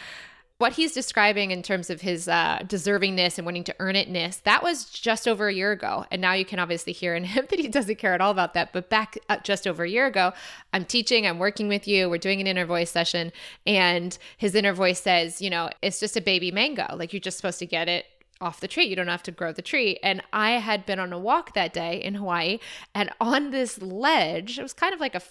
[0.62, 4.62] what he's describing in terms of his uh, deservingness and wanting to earn itness, that
[4.62, 6.06] was just over a year ago.
[6.12, 8.54] And now you can obviously hear in him that he doesn't care at all about
[8.54, 8.72] that.
[8.72, 10.32] But back uh, just over a year ago,
[10.72, 13.32] I'm teaching, I'm working with you, we're doing an inner voice session.
[13.66, 16.86] And his inner voice says, you know, it's just a baby mango.
[16.94, 18.06] Like you're just supposed to get it
[18.40, 18.84] off the tree.
[18.84, 19.98] You don't have to grow the tree.
[20.00, 22.58] And I had been on a walk that day in Hawaii,
[22.94, 25.22] and on this ledge, it was kind of like a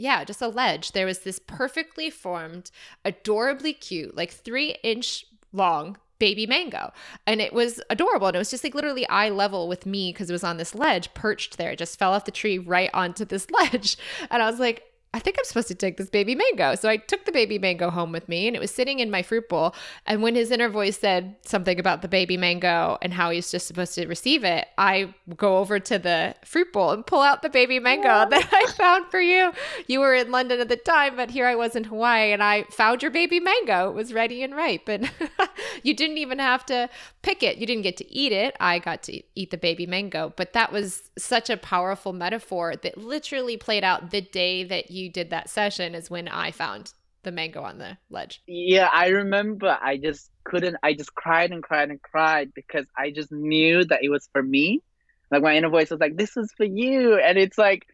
[0.00, 0.92] yeah, just a ledge.
[0.92, 2.70] There was this perfectly formed,
[3.04, 6.92] adorably cute, like three inch long baby mango.
[7.26, 8.28] And it was adorable.
[8.28, 10.74] And it was just like literally eye level with me because it was on this
[10.74, 11.72] ledge perched there.
[11.72, 13.96] It just fell off the tree right onto this ledge.
[14.30, 16.76] And I was like, I think I'm supposed to take this baby mango.
[16.76, 19.22] So I took the baby mango home with me and it was sitting in my
[19.22, 19.74] fruit bowl.
[20.06, 23.66] And when his inner voice said something about the baby mango and how he's just
[23.66, 27.48] supposed to receive it, I go over to the fruit bowl and pull out the
[27.48, 28.24] baby mango yeah.
[28.26, 29.52] that I found for you.
[29.88, 32.62] You were in London at the time, but here I was in Hawaii and I
[32.70, 33.90] found your baby mango.
[33.90, 34.88] It was ready and ripe.
[34.88, 35.10] And
[35.82, 36.88] you didn't even have to
[37.22, 37.58] pick it.
[37.58, 38.56] You didn't get to eat it.
[38.60, 40.32] I got to eat the baby mango.
[40.36, 44.99] But that was such a powerful metaphor that literally played out the day that you
[45.08, 48.42] did that session, is when I found the mango on the ledge.
[48.46, 53.10] Yeah, I remember I just couldn't, I just cried and cried and cried because I
[53.10, 54.82] just knew that it was for me.
[55.30, 57.18] Like my inner voice was like, this is for you.
[57.18, 57.86] And it's like,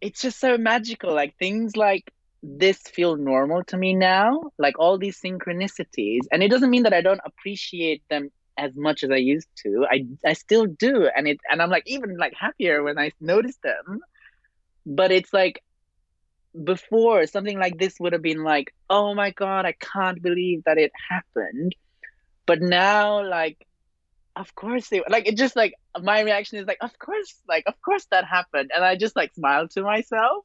[0.00, 1.14] it's just so magical.
[1.14, 2.10] Like things like
[2.42, 6.94] this feel normal to me now like all these synchronicities and it doesn't mean that
[6.94, 11.28] i don't appreciate them as much as i used to i i still do and
[11.28, 14.00] it and i'm like even like happier when i notice them
[14.86, 15.62] but it's like
[16.64, 20.78] before something like this would have been like oh my god i can't believe that
[20.78, 21.74] it happened.
[22.46, 23.66] But now like
[24.36, 27.80] of course it like it just like my reaction is like of course like of
[27.82, 28.70] course that happened.
[28.74, 30.44] And i just like smile to myself.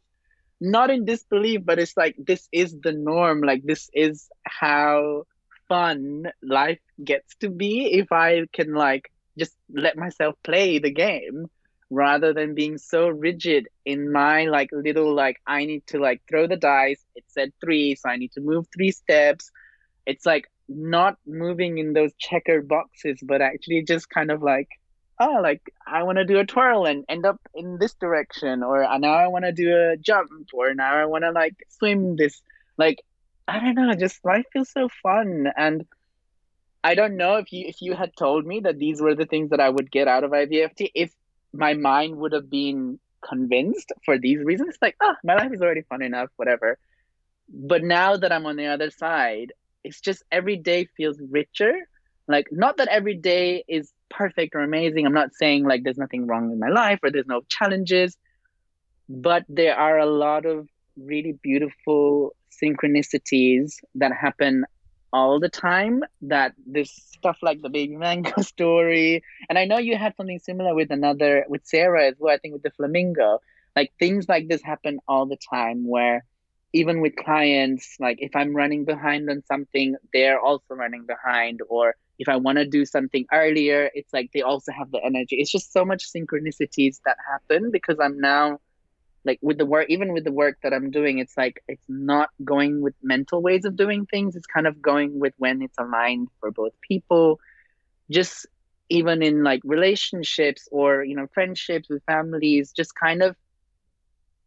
[0.61, 3.41] Not in disbelief, but it's like this is the norm.
[3.41, 5.23] Like this is how
[5.67, 11.49] fun life gets to be if I can like just let myself play the game
[11.89, 16.47] rather than being so rigid in my like little like I need to like throw
[16.47, 17.03] the dice.
[17.15, 19.51] It said three, so I need to move three steps.
[20.05, 24.69] It's like not moving in those checkered boxes, but actually just kind of like
[25.19, 28.83] oh, like I want to do a twirl and end up in this direction, or
[28.83, 32.15] uh, now I want to do a jump, or now I want to like swim
[32.15, 32.41] this.
[32.77, 33.01] Like
[33.47, 35.85] I don't know, just life feels so fun, and
[36.83, 39.51] I don't know if you if you had told me that these were the things
[39.51, 41.13] that I would get out of IVFT, if
[41.57, 45.81] my mind would have been convinced for these reasons, like oh, my life is already
[45.81, 46.77] fun enough, whatever.
[47.49, 51.73] But now that I'm on the other side, it's just every day feels richer.
[52.27, 55.05] Like not that every day is perfect or amazing.
[55.05, 58.17] I'm not saying like there's nothing wrong in my life or there's no challenges,
[59.07, 64.65] but there are a lot of really beautiful synchronicities that happen
[65.15, 69.23] all the time that this stuff like the baby mango story.
[69.47, 72.53] And i know you had something similar with another with sarah as well i think
[72.53, 73.39] with the flamingo.
[73.77, 76.25] Like things like this happen all the time where
[76.73, 81.61] even with clients like if i'm running behind on something they're also running behind.
[81.69, 85.35] Or if I want to do something earlier, it's like they also have the energy.
[85.37, 88.59] It's just so much synchronicities that happen because I'm now
[89.25, 92.29] like with the work, even with the work that I'm doing, it's like it's not
[92.43, 94.35] going with mental ways of doing things.
[94.35, 97.39] It's kind of going with when it's aligned for both people.
[98.09, 98.45] Just
[98.89, 103.35] even in like relationships or you know friendships with families, just kind of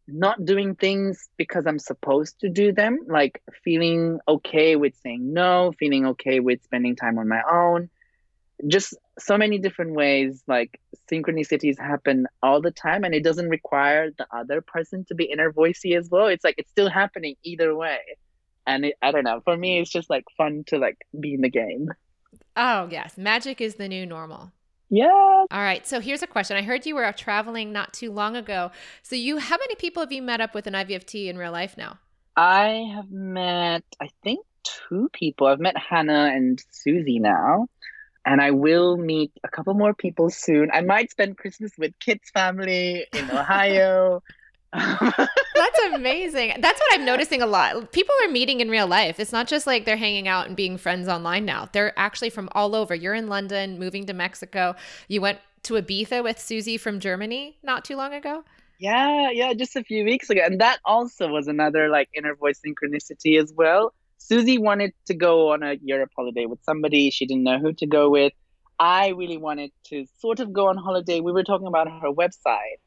[0.07, 5.73] not doing things because I'm supposed to do them, like feeling okay with saying no,
[5.79, 7.91] feeling okay with spending time on my own.
[8.67, 14.11] Just so many different ways, like synchronicities happen all the time, and it doesn't require
[14.11, 16.27] the other person to be inner voicey as well.
[16.27, 18.01] It's like it's still happening either way.
[18.67, 21.41] And it, I don't know, for me, it's just like fun to like be in
[21.41, 21.89] the game.
[22.57, 23.17] Oh, yes.
[23.17, 24.53] Magic is the new normal.
[24.91, 25.07] Yeah.
[25.09, 25.87] All right.
[25.87, 26.57] So here's a question.
[26.57, 28.71] I heard you were traveling not too long ago.
[29.03, 31.77] So you how many people have you met up with an IVFT in real life
[31.77, 31.99] now?
[32.37, 35.47] I have met I think two people.
[35.47, 37.69] I've met Hannah and Susie now.
[38.25, 40.71] And I will meet a couple more people soon.
[40.73, 44.23] I might spend Christmas with Kit's family in Ohio.
[44.73, 46.55] That's amazing.
[46.61, 47.91] That's what I'm noticing a lot.
[47.93, 49.19] People are meeting in real life.
[49.19, 51.69] It's not just like they're hanging out and being friends online now.
[51.73, 52.95] They're actually from all over.
[52.95, 54.75] You're in London, moving to Mexico.
[55.09, 58.45] You went to Ibiza with Susie from Germany not too long ago.
[58.79, 60.43] Yeah, yeah, just a few weeks ago.
[60.45, 63.93] And that also was another like inner voice synchronicity as well.
[64.19, 67.11] Susie wanted to go on a Europe holiday with somebody.
[67.11, 68.33] She didn't know who to go with.
[68.79, 71.21] I really wanted to sort of go on holiday.
[71.21, 72.79] We were talking about her website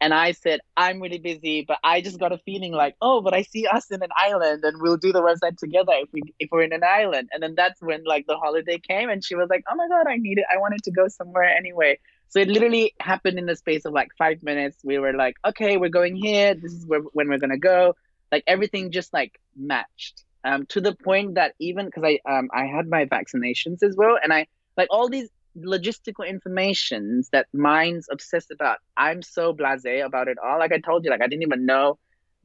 [0.00, 3.34] and I said, I'm really busy, but I just got a feeling like, oh, but
[3.34, 6.50] I see us in an island and we'll do the website together if we if
[6.52, 7.30] we're in an island.
[7.32, 10.06] And then that's when like the holiday came and she was like, Oh my god,
[10.08, 10.44] I need it.
[10.52, 11.98] I wanted to go somewhere anyway.
[12.28, 14.78] So it literally happened in the space of like five minutes.
[14.84, 16.54] We were like, okay, we're going here.
[16.54, 17.96] This is where when we're gonna go.
[18.30, 20.24] Like everything just like matched.
[20.44, 24.18] Um, to the point that even because I um I had my vaccinations as well,
[24.22, 28.78] and I like all these logistical informations that minds obsess about.
[28.96, 30.58] I'm so blasé about it all.
[30.58, 31.98] Like I told you, like I didn't even know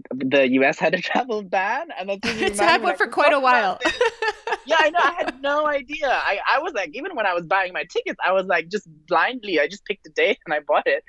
[0.09, 3.79] the US had a travel ban, and that's it's had one for quite a while.
[4.65, 4.99] yeah, I know.
[4.99, 6.09] I had no idea.
[6.09, 8.87] I, I was like, even when I was buying my tickets, I was like, just
[9.07, 11.03] blindly, I just picked a date and I bought it,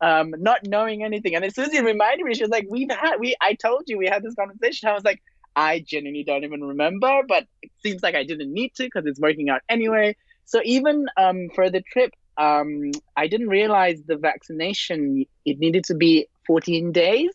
[0.00, 1.34] um, not knowing anything.
[1.34, 4.06] And as Susie reminded me, she was like, we've had, we, I told you we
[4.06, 4.88] had this conversation.
[4.88, 5.22] I was like,
[5.58, 9.18] I genuinely don't even remember, but it seems like I didn't need to because it's
[9.18, 10.14] working out anyway.
[10.44, 15.94] So even um, for the trip, um, I didn't realize the vaccination it needed to
[15.94, 17.30] be 14 days,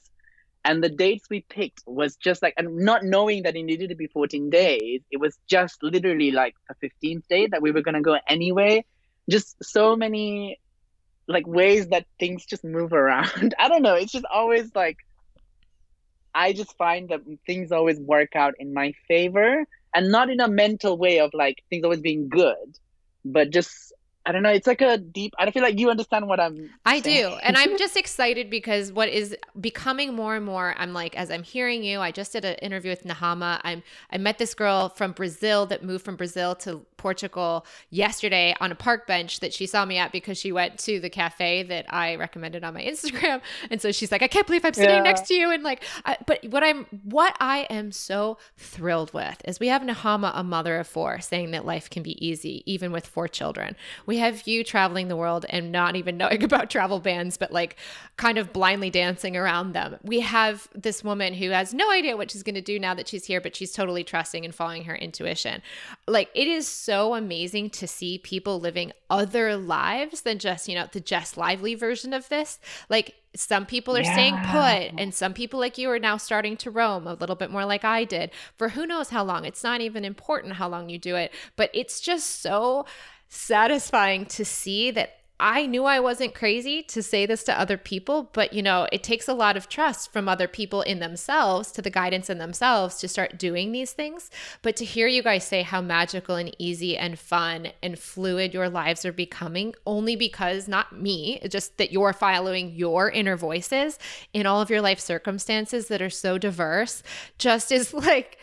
[0.64, 3.96] and the dates we picked was just like, and not knowing that it needed to
[3.96, 8.02] be 14 days, it was just literally like the 15th day that we were gonna
[8.02, 8.86] go anyway.
[9.30, 10.60] Just so many
[11.28, 13.54] like ways that things just move around.
[13.60, 13.96] I don't know.
[13.96, 14.96] It's just always like
[16.36, 19.66] I just find that things always work out in my favor
[19.96, 22.78] and not in a mental way of like things always being good
[23.26, 23.94] but just
[24.26, 24.52] I don't know.
[24.52, 25.34] It's like a deep.
[25.38, 26.70] I don't feel like you understand what I'm.
[26.86, 27.30] I saying.
[27.30, 30.74] do, and I'm just excited because what is becoming more and more.
[30.78, 33.60] I'm like, as I'm hearing you, I just did an interview with Nahama.
[33.64, 38.72] I'm I met this girl from Brazil that moved from Brazil to Portugal yesterday on
[38.72, 41.86] a park bench that she saw me at because she went to the cafe that
[41.94, 45.02] I recommended on my Instagram, and so she's like, I can't believe I'm sitting yeah.
[45.02, 49.42] next to you, and like, I, but what I'm what I am so thrilled with
[49.44, 52.94] is we have Nahama, a mother of four, saying that life can be easy even
[52.94, 53.76] with four children.
[54.06, 57.52] We we have you traveling the world and not even knowing about travel bans, but
[57.52, 57.78] like
[58.16, 59.98] kind of blindly dancing around them.
[60.04, 63.08] We have this woman who has no idea what she's going to do now that
[63.08, 65.64] she's here, but she's totally trusting and following her intuition.
[66.08, 70.88] Like it is so amazing to see people living other lives than just, you know,
[70.92, 72.60] the Jess Lively version of this.
[72.90, 74.14] Like some people are yeah.
[74.14, 77.50] staying put and some people like you are now starting to roam a little bit
[77.50, 79.46] more like I did for who knows how long.
[79.46, 82.86] It's not even important how long you do it, but it's just so
[83.34, 88.30] satisfying to see that I knew I wasn't crazy to say this to other people,
[88.32, 91.82] but you know, it takes a lot of trust from other people in themselves to
[91.82, 94.30] the guidance in themselves to start doing these things.
[94.62, 98.70] But to hear you guys say how magical and easy and fun and fluid your
[98.70, 104.00] lives are becoming, only because not me, just that you're following your inner voices
[104.32, 107.04] in all of your life circumstances that are so diverse,
[107.38, 108.38] just is like,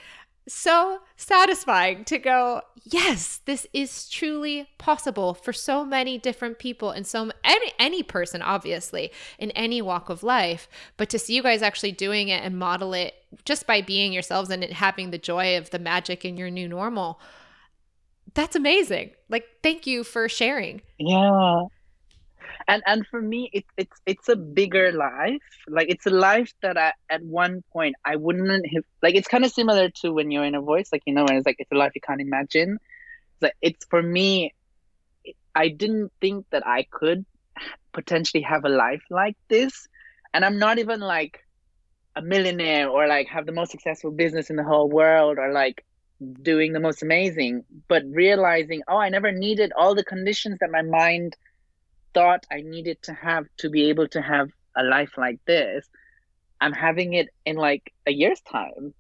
[0.51, 7.07] so satisfying to go, yes, this is truly possible for so many different people and
[7.07, 11.63] so any any person obviously in any walk of life, but to see you guys
[11.63, 15.71] actually doing it and model it just by being yourselves and having the joy of
[15.71, 17.21] the magic in your new normal.
[18.35, 19.11] That's amazing.
[19.29, 20.83] Like thank you for sharing.
[20.99, 21.63] Yeah
[22.71, 25.43] and and for me it, it's it's a bigger life.
[25.69, 29.45] Like it's a life that I, at one point i wouldn't have like it's kind
[29.45, 31.77] of similar to when you're in a voice like you know it's like it's a
[31.77, 32.79] life you can't imagine.
[33.35, 34.55] It's like it's for me
[35.55, 37.27] i didn't think that i could
[37.93, 39.89] potentially have a life like this.
[40.33, 41.41] And i'm not even like
[42.15, 45.85] a millionaire or like have the most successful business in the whole world or like
[46.43, 50.83] doing the most amazing but realizing oh i never needed all the conditions that my
[50.83, 51.35] mind
[52.15, 55.89] thought I needed to have to be able to have a life like this,
[56.61, 58.95] I'm having it in like a year's time.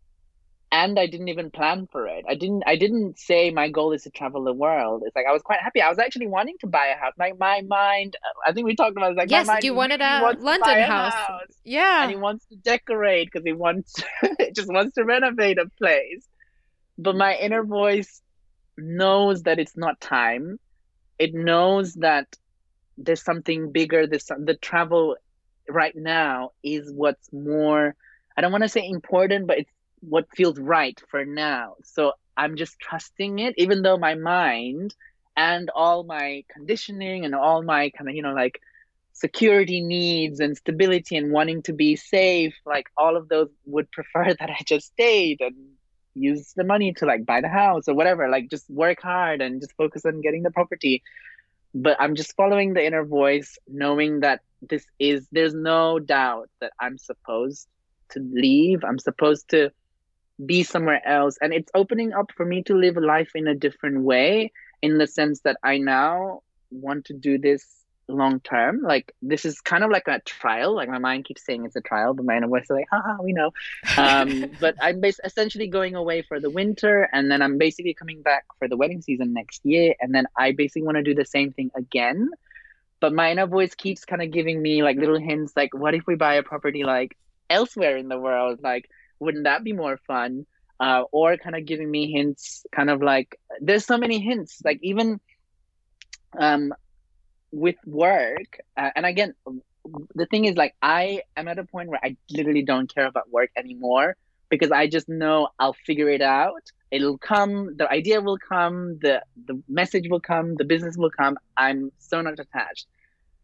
[0.72, 2.24] And I didn't even plan for it.
[2.28, 5.02] I didn't I didn't say my goal is to travel the world.
[5.04, 5.82] It's like I was quite happy.
[5.82, 7.12] I was actually wanting to buy a house.
[7.18, 10.82] Like my mind I think we talked about it, like Yes, you wanted a London
[10.82, 11.12] house.
[11.12, 11.56] house.
[11.64, 12.02] Yeah.
[12.02, 13.94] And he wants to decorate because he wants
[14.54, 16.24] just wants to renovate a place.
[16.96, 18.22] But my inner voice
[18.78, 20.58] knows that it's not time.
[21.18, 22.26] It knows that
[23.00, 25.16] there's something bigger this the travel
[25.68, 27.94] right now is what's more
[28.36, 29.70] i don't want to say important but it's
[30.02, 31.76] what feels right for now.
[31.82, 34.94] So i'm just trusting it even though my mind
[35.36, 38.60] and all my conditioning and all my kind of you know like
[39.12, 44.34] security needs and stability and wanting to be safe like all of those would prefer
[44.38, 45.54] that i just stayed and
[46.14, 49.60] use the money to like buy the house or whatever like just work hard and
[49.60, 51.02] just focus on getting the property
[51.74, 56.72] but I'm just following the inner voice, knowing that this is, there's no doubt that
[56.80, 57.68] I'm supposed
[58.10, 58.84] to leave.
[58.84, 59.70] I'm supposed to
[60.44, 61.38] be somewhere else.
[61.40, 64.52] And it's opening up for me to live life in a different way,
[64.82, 66.40] in the sense that I now
[66.70, 67.66] want to do this
[68.12, 68.82] long term.
[68.82, 70.74] Like this is kind of like a trial.
[70.74, 73.22] Like my mind keeps saying it's a trial, but my inner voice is like, haha,
[73.22, 73.52] we know.
[73.96, 78.22] Um, but I'm bas- essentially going away for the winter, and then I'm basically coming
[78.22, 81.24] back for the wedding season next year, and then I basically want to do the
[81.24, 82.30] same thing again.
[83.00, 86.06] But my inner voice keeps kind of giving me like little hints, like, what if
[86.06, 87.16] we buy a property like
[87.48, 88.60] elsewhere in the world?
[88.62, 90.46] Like, wouldn't that be more fun?
[90.78, 94.78] Uh, or kind of giving me hints, kind of like there's so many hints, like
[94.82, 95.20] even
[96.38, 96.72] um
[97.52, 99.34] with work uh, and again
[100.14, 103.30] the thing is like i am at a point where i literally don't care about
[103.30, 104.16] work anymore
[104.50, 106.62] because i just know i'll figure it out.
[106.90, 111.38] It'll come the idea will come the the message will come the business will come.
[111.56, 112.86] I'm so not attached.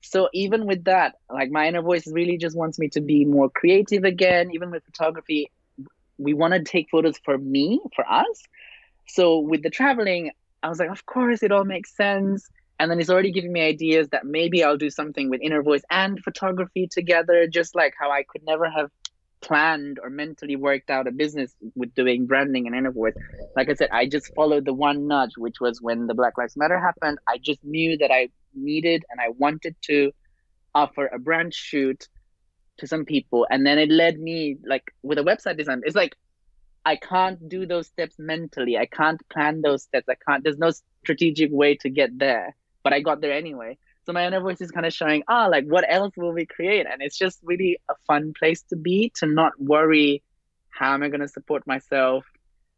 [0.03, 3.49] So even with that like my inner voice really just wants me to be more
[3.49, 4.51] creative again.
[4.53, 5.51] Even with photography
[6.19, 8.43] we want to take photos for me for us.
[9.07, 10.33] So with the traveling
[10.63, 12.49] i was like of course it all makes sense
[12.79, 15.83] and then he's already giving me ideas that maybe I'll do something with inner voice
[15.91, 18.91] and photography together, just like how I could never have
[19.41, 23.14] planned or mentally worked out a business with doing branding and inner voice.
[23.55, 26.57] Like I said, I just followed the one nudge, which was when the Black Lives
[26.57, 27.18] Matter happened.
[27.27, 30.12] I just knew that I needed and I wanted to
[30.74, 32.09] offer a brand shoot
[32.79, 33.47] to some people.
[33.51, 35.81] And then it led me like with a website design.
[35.85, 36.14] It's like
[36.85, 38.77] I can't do those steps mentally.
[38.77, 40.09] I can't plan those steps.
[40.11, 40.72] I can't there's no
[41.03, 42.55] strategic way to get there
[42.87, 43.76] but I got there anyway.
[44.05, 46.87] So my inner voice is kind of showing, ah, like what else will we create?
[46.89, 50.22] And it's just really a fun place to be to not worry,
[50.70, 52.24] how am I going to support myself?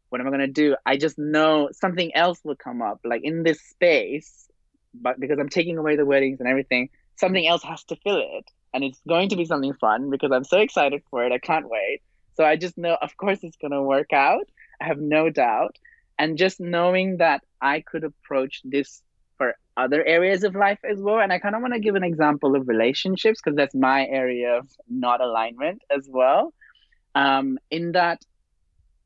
[0.09, 0.75] What am I going to do?
[0.83, 4.49] I just know something else will come up, like in this space,
[4.95, 8.45] but because I'm taking away the weddings and everything, something else has to fill it.
[8.73, 11.31] And it's going to be something fun because I'm so excited for it.
[11.31, 12.01] I can't wait.
[12.33, 14.47] So I just know, of course, it's going to work out.
[14.81, 15.77] I have no doubt.
[16.17, 19.03] And just knowing that I could approach this
[19.79, 21.19] other areas of life as well.
[21.19, 24.57] And I kind of want to give an example of relationships because that's my area
[24.57, 26.53] of not alignment as well.
[27.15, 28.21] Um, in that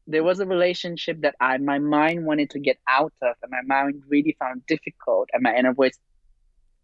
[0.08, 3.62] there was a relationship that I my mind wanted to get out of, and my
[3.66, 5.98] mind really found difficult, and my inner voice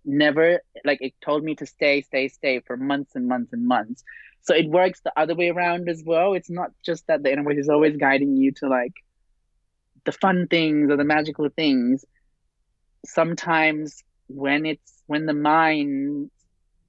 [0.06, 4.04] never like it told me to stay, stay, stay for months and months and months.
[4.42, 6.34] So it works the other way around as well.
[6.34, 8.94] It's not just that the inner voice is always guiding you to like
[10.06, 12.06] the fun things or the magical things
[13.06, 16.30] sometimes when it's when the mind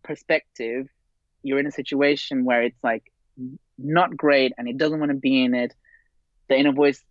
[0.02, 0.86] perspective
[1.42, 3.04] you're in a situation where it's like
[3.78, 5.74] not great and it doesn't want to be in it
[6.48, 7.02] the inner voice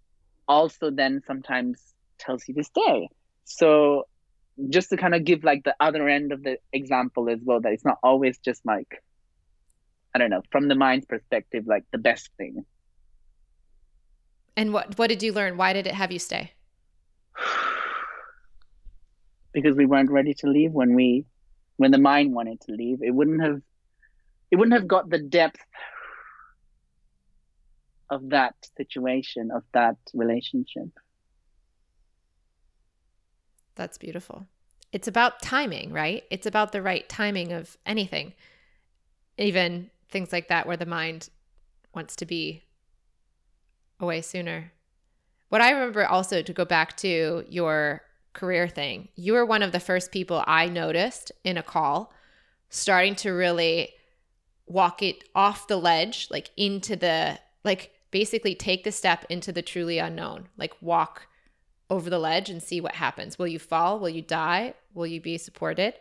[0.48, 1.82] also then sometimes
[2.20, 3.08] tells you to stay.
[3.46, 4.08] So
[4.70, 7.72] just to kind of give like the other end of the example as well that
[7.72, 9.02] it's not always just like
[10.14, 12.66] i don't know from the mind's perspective like the best thing.
[14.58, 15.56] And what what did you learn?
[15.56, 16.52] Why did it have you stay
[19.54, 21.26] because we weren't ready to leave when we
[21.78, 23.02] when the mind wanted to leave.
[23.02, 23.62] It wouldn't have
[24.52, 25.60] it wouldn't have got the depth
[28.10, 30.90] of that situation of that relationship.
[33.76, 34.48] That's beautiful.
[34.92, 36.24] It's about timing right?
[36.30, 38.34] It's about the right timing of anything.
[39.38, 41.30] Even things like that where the mind
[41.94, 42.64] wants to be
[44.00, 44.72] away sooner.
[45.50, 48.02] What i remember also to go back to your
[48.40, 49.10] career thing.
[49.16, 52.14] You were one of the first people I noticed in a call
[52.70, 53.94] starting to really
[54.66, 59.62] walk it off the ledge, like into the, like basically take the step into the
[59.62, 61.28] truly unknown, like walk
[61.90, 63.38] over the ledge and see what happens.
[63.38, 64.00] Will you fall?
[64.00, 64.74] Will you die?
[64.94, 65.96] Will you be supported?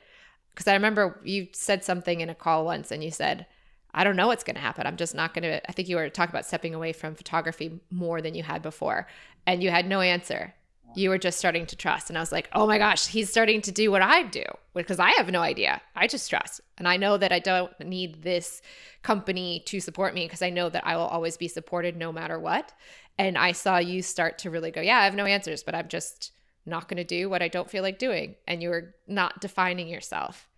[0.50, 3.46] Because I remember you said something in a call once and you said,
[3.92, 4.86] I don't know what's going to happen.
[4.86, 5.68] I'm just not going to.
[5.68, 9.08] I think you were talking about stepping away from photography more than you had before,
[9.46, 10.54] and you had no answer
[10.98, 12.10] you were just starting to trust.
[12.10, 14.42] And I was like, oh my gosh, he's starting to do what I do
[14.74, 15.80] because I have no idea.
[15.94, 16.60] I just trust.
[16.76, 18.60] And I know that I don't need this
[19.02, 22.40] company to support me because I know that I will always be supported no matter
[22.40, 22.72] what.
[23.16, 25.88] And I saw you start to really go, yeah, I have no answers, but I'm
[25.88, 26.32] just
[26.66, 28.34] not going to do what I don't feel like doing.
[28.48, 30.48] And you were not defining yourself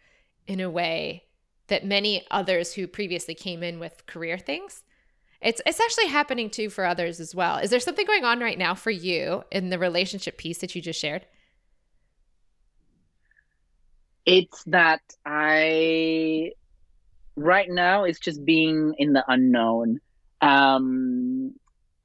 [0.47, 1.25] in a way
[1.69, 4.83] that many others who previously came in with career things
[5.41, 7.57] it's it's actually happening too for others as well.
[7.59, 10.83] Is there something going on right now for you in the relationship piece that you
[10.83, 11.27] just shared?
[14.27, 16.53] It's that I
[17.37, 20.01] right now it's just being in the unknown.
[20.43, 21.55] Um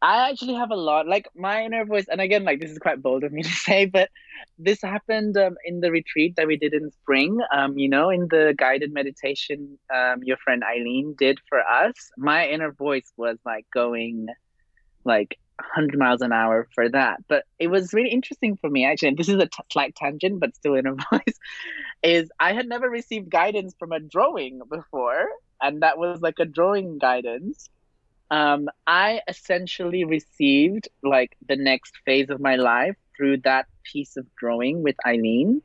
[0.06, 3.02] I actually have a lot like my inner voice, and again, like this is quite
[3.02, 4.12] bold of me to say, but
[4.60, 7.40] this happened um, in the retreat that we did in spring.
[7.52, 11.96] Um, you know, in the guided meditation, um, your friend Eileen did for us.
[12.20, 14.28] My inner voice was like going,
[15.06, 17.22] like 100 miles an hour for that.
[17.28, 19.16] But it was really interesting for me, actually.
[19.16, 21.40] This is a t- slight tangent, but still in a voice.
[22.04, 25.30] Is I had never received guidance from a drawing before,
[25.64, 27.72] and that was like a drawing guidance.
[28.32, 34.26] Um, I essentially received like the next phase of my life through that piece of
[34.36, 35.62] drawing with Eileen,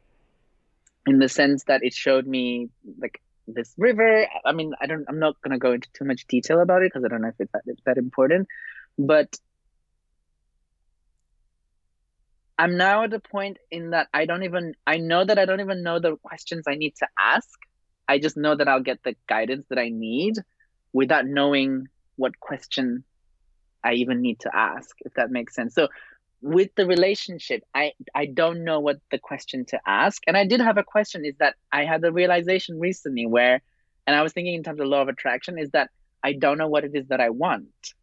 [1.06, 4.26] in the sense that it showed me like this river.
[4.44, 5.04] I mean, I don't.
[5.08, 7.40] I'm not gonna go into too much detail about it because I don't know if
[7.40, 8.46] it's that, it's that important,
[8.98, 9.34] but
[12.58, 15.60] I'm now at a point in that I don't even I know that I don't
[15.60, 17.48] even know the questions I need to ask.
[18.06, 20.34] I just know that I'll get the guidance that I need
[20.92, 21.86] without knowing
[22.16, 23.04] what question
[23.82, 25.74] I even need to ask, if that makes sense.
[25.74, 25.88] So
[26.42, 30.22] with the relationship, I I don't know what the question to ask.
[30.26, 33.62] And I did have a question is that I had the realization recently where
[34.06, 35.90] and I was thinking in terms of law of attraction is that
[36.22, 37.94] I don't know what it is that I want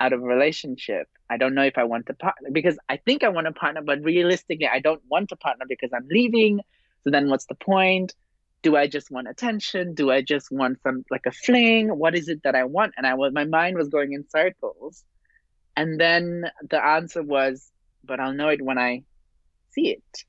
[0.00, 1.08] out of a relationship.
[1.30, 3.82] I don't know if I want to partner because I think I want to partner,
[3.82, 6.60] but realistically, I don't want to partner because I'm leaving.
[7.02, 8.14] So then what's the point?
[8.64, 9.94] Do I just want attention?
[9.94, 11.88] Do I just want some like a fling?
[11.88, 12.94] What is it that I want?
[12.96, 15.04] And I was my mind was going in circles.
[15.76, 17.70] And then the answer was,
[18.02, 19.02] but I'll know it when I
[19.72, 20.24] see it.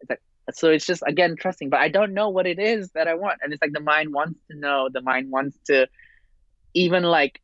[0.00, 0.22] It's like
[0.52, 3.40] so it's just again trusting, but I don't know what it is that I want.
[3.42, 5.86] And it's like the mind wants to know, the mind wants to
[6.72, 7.42] even like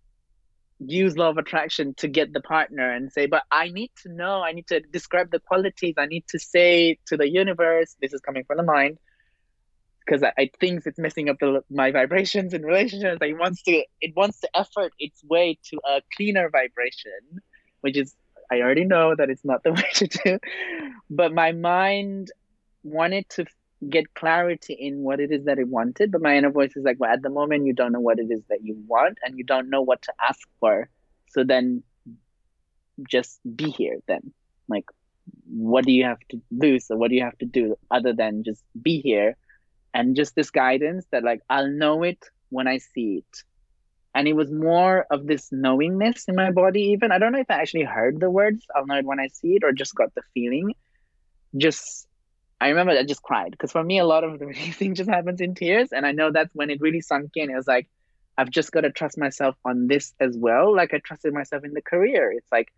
[0.78, 4.40] use law of attraction to get the partner and say, but I need to know,
[4.40, 8.22] I need to describe the qualities, I need to say to the universe, this is
[8.22, 8.96] coming from the mind,
[10.10, 13.18] because I, I think it's messing up the, my vibrations in relationships.
[13.20, 17.40] It wants to, it wants to effort its way to a cleaner vibration,
[17.82, 18.14] which is,
[18.50, 20.38] I already know that it's not the way to do,
[21.08, 22.32] but my mind
[22.82, 23.46] wanted to
[23.88, 26.10] get clarity in what it is that it wanted.
[26.10, 28.30] But my inner voice is like, well, at the moment, you don't know what it
[28.30, 30.88] is that you want and you don't know what to ask for.
[31.28, 31.84] So then
[33.08, 34.32] just be here then.
[34.68, 34.86] Like,
[35.46, 36.80] what do you have to do?
[36.80, 39.36] So, what do you have to do other than just be here?
[39.92, 43.42] And just this guidance that, like, I'll know it when I see it.
[44.14, 47.12] And it was more of this knowingness in my body, even.
[47.12, 49.56] I don't know if I actually heard the words, I'll know it when I see
[49.56, 50.74] it, or just got the feeling.
[51.56, 52.08] Just
[52.60, 55.40] I remember I just cried because for me, a lot of the releasing just happens
[55.40, 55.92] in tears.
[55.92, 57.50] And I know that's when it really sunk in.
[57.50, 57.88] It was like,
[58.36, 60.74] I've just got to trust myself on this as well.
[60.74, 62.32] Like I trusted myself in the career.
[62.32, 62.72] It's like,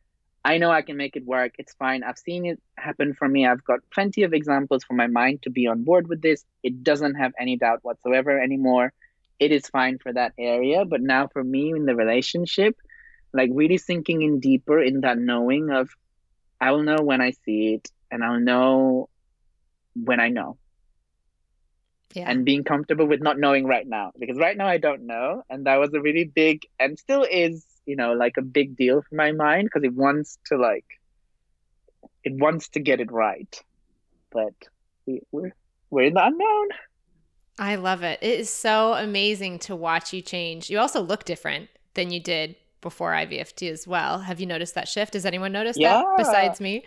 [0.45, 1.53] I know I can make it work.
[1.59, 2.03] It's fine.
[2.03, 3.47] I've seen it happen for me.
[3.47, 6.45] I've got plenty of examples for my mind to be on board with this.
[6.65, 8.93] It doesn't have any doubt whatsoever anymore.
[9.39, 10.85] It is fine for that area.
[10.85, 12.77] But now for me in the relationship,
[13.33, 15.91] like really sinking in deeper in that knowing of,
[16.61, 19.09] I will know when I see it and I'll know
[19.95, 20.59] when I know.
[22.15, 22.29] Yeah.
[22.29, 24.11] And being comfortable with not knowing right now.
[24.19, 25.45] Because right now I don't know.
[25.49, 29.03] And that was a really big and still is, you know, like a big deal
[29.03, 30.85] for my mind because it wants to like
[32.25, 33.61] it wants to get it right.
[34.31, 34.55] But
[35.07, 35.53] we, we're
[35.91, 36.69] we're in the unknown.
[37.59, 38.19] I love it.
[38.23, 40.71] It is so amazing to watch you change.
[40.71, 44.21] You also look different than you did before IVFT as well.
[44.21, 45.13] Have you noticed that shift?
[45.13, 46.03] Does anyone notice yeah.
[46.03, 46.85] that besides me?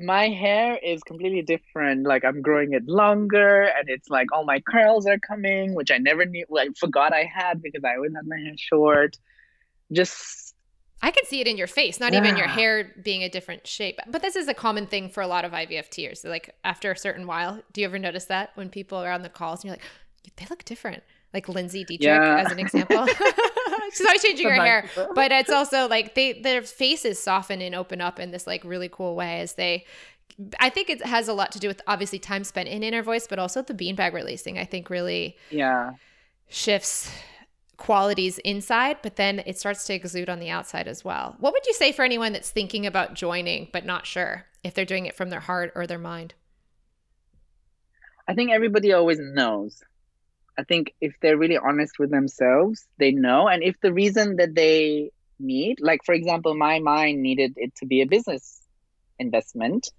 [0.00, 2.06] my hair is completely different.
[2.06, 5.98] Like I'm growing it longer, and it's like all my curls are coming, which I
[5.98, 6.44] never knew.
[6.56, 9.16] I forgot I had because I always had my hair short.
[9.92, 10.40] Just
[11.02, 12.18] I can see it in your face, not yeah.
[12.18, 13.98] even your hair being a different shape.
[14.06, 16.28] But this is a common thing for a lot of IVFTers.
[16.28, 19.30] Like after a certain while, do you ever notice that when people are on the
[19.30, 19.84] calls and you're like,
[20.36, 21.02] they look different?
[21.32, 22.44] Like Lindsay Dietrich yeah.
[22.44, 23.06] as an example.
[23.92, 28.00] She's always changing her hair, but it's also like they their faces soften and open
[28.00, 29.86] up in this like really cool way as they.
[30.58, 33.26] I think it has a lot to do with obviously time spent in inner voice,
[33.26, 34.58] but also the beanbag releasing.
[34.58, 35.92] I think really yeah
[36.48, 37.10] shifts
[37.80, 41.34] qualities inside, but then it starts to exude on the outside as well.
[41.40, 44.84] What would you say for anyone that's thinking about joining but not sure if they're
[44.84, 46.34] doing it from their heart or their mind?
[48.28, 49.82] I think everybody always knows
[50.60, 53.48] I think if they're really honest with themselves, they know.
[53.48, 57.86] And if the reason that they need, like for example, my mind needed it to
[57.86, 58.60] be a business
[59.18, 59.90] investment.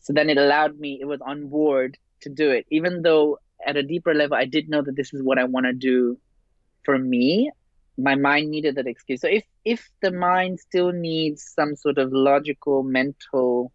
[0.00, 2.66] So then it allowed me, it was on board to do it.
[2.70, 5.66] Even though at a deeper level, I did know that this is what I want
[5.66, 6.18] to do
[6.84, 7.50] for me.
[7.98, 9.20] My mind needed that excuse.
[9.20, 13.72] So if if the mind still needs some sort of logical, mental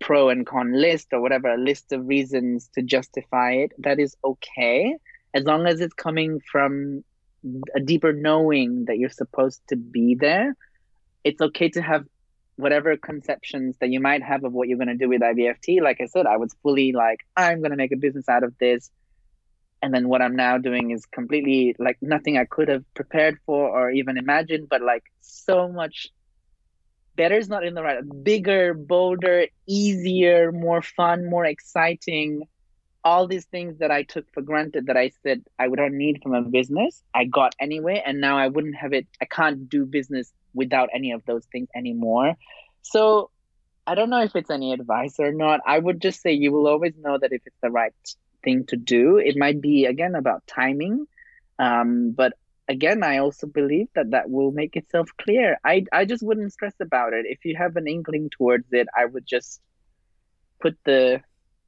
[0.00, 4.16] pro and con list or whatever, a list of reasons to justify it, that is
[4.24, 4.96] okay.
[5.34, 7.02] As long as it's coming from
[7.74, 10.54] a deeper knowing that you're supposed to be there,
[11.24, 12.04] it's okay to have
[12.56, 15.80] whatever conceptions that you might have of what you're going to do with IVFT.
[15.82, 18.54] Like I said, I was fully like, I'm going to make a business out of
[18.58, 18.90] this.
[19.86, 23.70] And then what I'm now doing is completely like nothing I could have prepared for
[23.70, 26.08] or even imagined, but like so much
[27.14, 32.42] better is not in the right bigger bolder easier more fun more exciting
[33.04, 36.20] all these things that i took for granted that i said i would not need
[36.22, 39.86] from a business i got anyway and now i wouldn't have it i can't do
[39.86, 42.34] business without any of those things anymore.
[42.82, 43.30] So
[43.86, 45.60] i don't know if it's any advice or not.
[45.64, 47.94] I would just say you will always know that if it's the right
[48.46, 51.06] thing to do it might be again about timing
[51.58, 52.32] um, but
[52.68, 55.58] again, I also believe that that will make itself clear.
[55.64, 57.26] I I just wouldn't stress about it.
[57.28, 59.60] If you have an inkling towards it, I would just
[60.60, 61.22] put the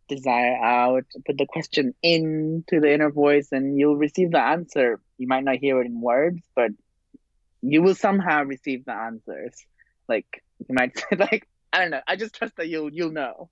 [0.08, 5.00] desire out, put the question into the inner voice, and you'll receive the answer.
[5.18, 6.70] You might not hear it in words, but
[7.60, 9.54] you will somehow receive the answers.
[10.08, 12.02] Like you might say, like I don't know.
[12.06, 13.50] I just trust that you'll you'll know.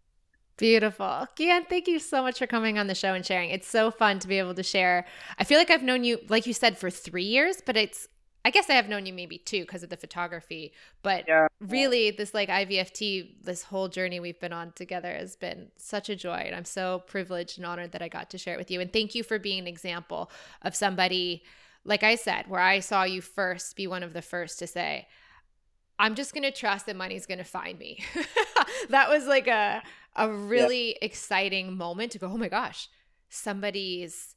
[0.56, 1.28] Beautiful.
[1.36, 3.50] Gyan, thank you so much for coming on the show and sharing.
[3.50, 5.04] It's so fun to be able to share.
[5.38, 8.08] I feel like I've known you, like you said, for three years, but it's,
[8.42, 10.72] I guess I have known you maybe two because of the photography.
[11.02, 11.48] But yeah.
[11.60, 16.16] really, this like IVFT, this whole journey we've been on together has been such a
[16.16, 16.44] joy.
[16.46, 18.80] And I'm so privileged and honored that I got to share it with you.
[18.80, 20.30] And thank you for being an example
[20.62, 21.42] of somebody,
[21.84, 25.06] like I said, where I saw you first be one of the first to say,
[25.98, 28.04] I'm just going to trust that money's going to find me.
[28.90, 29.82] that was like a
[30.14, 30.98] a really yeah.
[31.02, 32.88] exciting moment to go, "Oh my gosh,
[33.28, 34.36] somebody's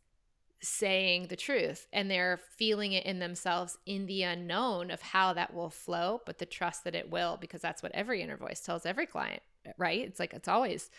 [0.62, 5.54] saying the truth and they're feeling it in themselves in the unknown of how that
[5.54, 8.86] will flow, but the trust that it will because that's what every inner voice tells
[8.86, 9.42] every client
[9.78, 10.02] right?
[10.02, 10.90] It's like it's always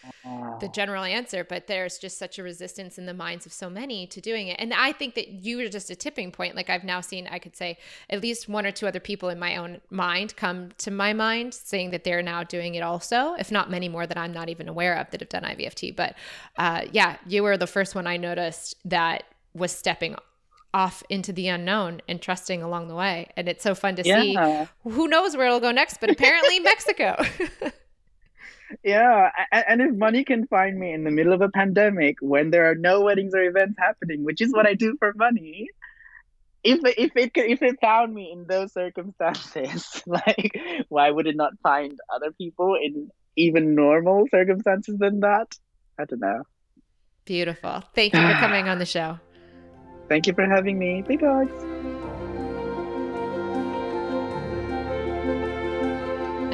[0.61, 4.07] the general answer, but there's just such a resistance in the minds of so many
[4.09, 4.57] to doing it.
[4.59, 6.57] And I think that you are just a tipping point.
[6.57, 9.39] Like I've now seen, I could say at least one or two other people in
[9.39, 13.51] my own mind come to my mind saying that they're now doing it also, if
[13.51, 15.97] not many more that I'm not even aware of that have done IVFT.
[15.97, 16.15] But
[16.57, 20.17] uh, yeah, you were the first one I noticed that was stepping
[20.73, 23.29] off into the unknown and trusting along the way.
[23.37, 24.21] And it's so fun to yeah.
[24.21, 24.69] see.
[24.89, 27.23] Who knows where it'll go next, but apparently Mexico.
[28.85, 32.71] yeah and if money can find me in the middle of a pandemic when there
[32.71, 35.69] are no weddings or events happening which is what i do for money
[36.63, 41.53] if if it if it found me in those circumstances like why would it not
[41.63, 45.55] find other people in even normal circumstances than that?
[45.99, 46.43] I don't know.
[47.25, 47.83] Beautiful.
[47.95, 49.19] Thank you for coming on the show.
[50.09, 51.03] Thank you for having me.
[51.03, 51.90] Big hugs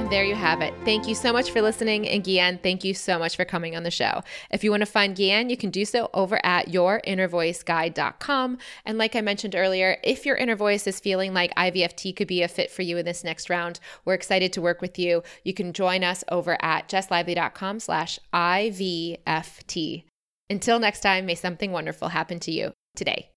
[0.07, 0.73] And there you have it.
[0.85, 2.09] Thank you so much for listening.
[2.09, 4.23] And Gyan, thank you so much for coming on the show.
[4.53, 8.59] If you want to find Gyan, you can do so over at yourinnervoiceguide.com.
[8.85, 12.45] And like I mentioned earlier, if your inner voice is feeling like IVFT could be
[12.45, 15.25] a fit for you in this next round, we're excited to work with you.
[15.43, 20.05] You can join us over at jesslively.com slash IVFT.
[20.49, 23.31] Until next time, may something wonderful happen to you today.